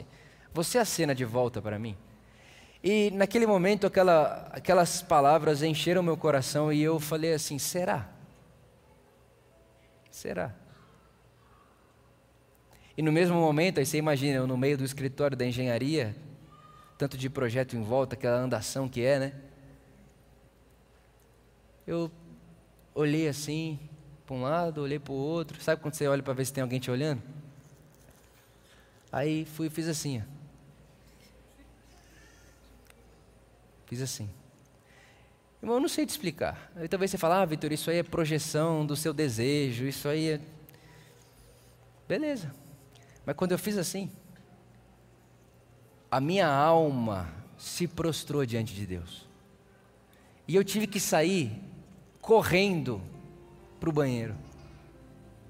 você 0.54 0.78
acena 0.78 1.16
de 1.16 1.24
volta 1.24 1.62
para 1.62 1.80
mim? 1.80 1.98
E 2.84 3.10
naquele 3.12 3.48
momento 3.48 3.88
aquela, 3.88 4.48
aquelas 4.52 5.02
palavras 5.02 5.64
encheram 5.64 6.04
meu 6.04 6.18
coração 6.18 6.72
e 6.72 6.84
eu 6.84 7.00
falei 7.00 7.34
assim: 7.34 7.58
será? 7.58 8.10
Será? 10.12 10.54
E 12.98 13.02
no 13.02 13.12
mesmo 13.12 13.38
momento, 13.38 13.80
aí 13.80 13.86
você 13.86 13.98
imagina, 13.98 14.38
eu 14.38 14.46
no 14.46 14.58
meio 14.58 14.78
do 14.78 14.84
escritório 14.84 15.36
da 15.36 15.46
engenharia, 15.46 16.16
tanto 16.98 17.18
de 17.18 17.30
projeto 17.30 17.76
em 17.76 17.82
volta, 17.82 18.16
aquela 18.16 18.38
andação 18.38 18.88
que 18.88 19.02
é, 19.02 19.18
né? 19.18 19.34
eu 21.88 22.12
olhei 22.94 23.28
assim, 23.28 23.80
para 24.26 24.36
um 24.36 24.42
lado, 24.42 24.82
olhei 24.82 25.00
para 25.00 25.14
o 25.14 25.16
outro. 25.16 25.62
Sabe 25.62 25.82
quando 25.82 25.94
você 25.94 26.08
olha 26.08 26.24
para 26.24 26.34
ver 26.34 26.46
se 26.46 26.54
tem 26.54 26.62
alguém 26.62 26.80
te 26.80 26.90
olhando? 26.90 27.22
Aí 29.12 29.46
fui 29.46 29.70
fiz 29.70 29.88
assim. 29.88 30.20
Ó. 30.20 30.36
Fiz 33.86 34.02
assim. 34.02 34.30
Irmão, 35.62 35.78
eu 35.78 35.82
não 35.82 35.88
sei 35.88 36.06
te 36.06 36.10
explicar. 36.10 36.72
Aí 36.76 36.88
talvez 36.88 37.12
você 37.12 37.18
fale, 37.18 37.36
ah, 37.36 37.46
Vitor, 37.46 37.72
isso 37.72 37.90
aí 37.90 37.98
é 37.98 38.04
projeção 38.04 38.86
do 38.86 38.96
seu 38.96 39.14
desejo, 39.14 39.86
isso 39.86 40.08
aí 40.08 40.32
é. 40.32 40.42
Beleza. 42.08 42.54
Mas 43.26 43.36
quando 43.36 43.52
eu 43.52 43.60
fiz 43.60 43.78
assim, 43.78 44.12
a 46.10 46.20
minha 46.20 46.48
alma 46.48 47.34
se 47.58 47.88
prostrou 47.88 48.46
diante 48.46 48.74
de 48.74 48.86
Deus. 48.86 49.28
E 50.48 50.56
eu 50.56 50.64
tive 50.64 50.88
que 50.88 51.00
sair 51.00 51.52
correndo 52.22 53.02
para 53.80 53.90
o 53.90 53.94
banheiro. 53.94 54.36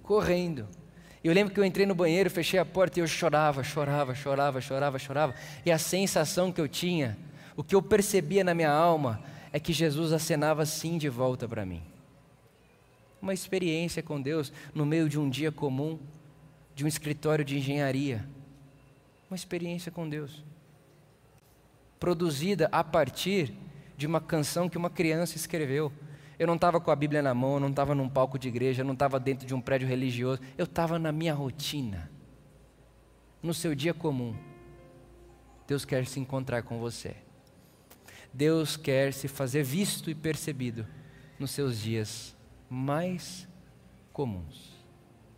Correndo. 0.04 0.68
Eu 1.24 1.34
lembro 1.34 1.54
que 1.54 1.60
eu 1.60 1.66
entrei 1.66 1.86
no 1.86 1.96
banheiro, 1.96 2.30
fechei 2.30 2.60
a 2.60 2.66
porta 2.66 3.00
e 3.00 3.02
eu 3.02 3.08
chorava, 3.08 3.64
chorava, 3.64 4.14
chorava, 4.14 4.62
chorava, 4.62 5.00
chorava. 5.00 5.36
E 5.66 5.72
a 5.72 5.78
sensação 5.80 6.52
que 6.52 6.62
eu 6.62 6.68
tinha, 6.68 7.18
o 7.58 7.64
que 7.64 7.74
eu 7.74 7.82
percebia 7.82 8.44
na 8.44 8.54
minha 8.54 8.70
alma, 8.70 9.24
é 9.52 9.60
que 9.60 9.74
Jesus 9.74 10.14
acenava 10.14 10.62
assim 10.62 10.98
de 10.98 11.10
volta 11.10 11.48
para 11.48 11.66
mim. 11.66 11.82
Uma 13.22 13.34
experiência 13.34 14.04
com 14.04 14.22
Deus 14.22 14.54
no 14.74 14.86
meio 14.86 15.10
de 15.10 15.18
um 15.18 15.30
dia 15.30 15.52
comum, 15.52 15.98
de 16.76 16.84
um 16.86 16.88
escritório 16.88 17.44
de 17.44 17.58
engenharia. 17.58 18.24
Uma 19.30 19.36
experiência 19.36 19.92
com 19.92 20.08
Deus. 20.08 20.44
Produzida 22.00 22.70
a 22.72 22.84
partir 22.84 23.52
de 23.98 24.06
uma 24.06 24.22
canção 24.22 24.70
que 24.70 24.78
uma 24.78 24.90
criança 24.90 25.38
escreveu. 25.38 25.92
Eu 26.38 26.48
não 26.48 26.56
estava 26.56 26.80
com 26.80 26.92
a 26.92 26.96
Bíblia 26.96 27.22
na 27.22 27.34
mão, 27.34 27.56
eu 27.56 27.60
não 27.60 27.70
estava 27.70 27.96
num 27.96 28.10
palco 28.10 28.38
de 28.38 28.48
igreja, 28.48 28.82
eu 28.82 28.86
não 28.86 28.94
estava 28.94 29.20
dentro 29.20 29.48
de 29.48 29.54
um 29.56 29.62
prédio 29.62 29.88
religioso, 29.88 30.42
eu 30.58 30.66
estava 30.66 31.00
na 31.00 31.12
minha 31.12 31.34
rotina, 31.34 32.12
no 33.42 33.54
seu 33.54 33.74
dia 33.74 33.94
comum. 33.94 34.36
Deus 35.68 35.86
quer 35.86 36.06
se 36.06 36.20
encontrar 36.20 36.64
com 36.64 36.80
você. 36.80 37.16
Deus 38.34 38.76
quer 38.76 39.14
se 39.14 39.28
fazer 39.28 39.64
visto 39.64 40.10
e 40.10 40.16
percebido 40.16 40.86
nos 41.40 41.52
seus 41.52 41.80
dias 41.80 42.36
mais 42.70 43.48
comuns. 44.12 44.75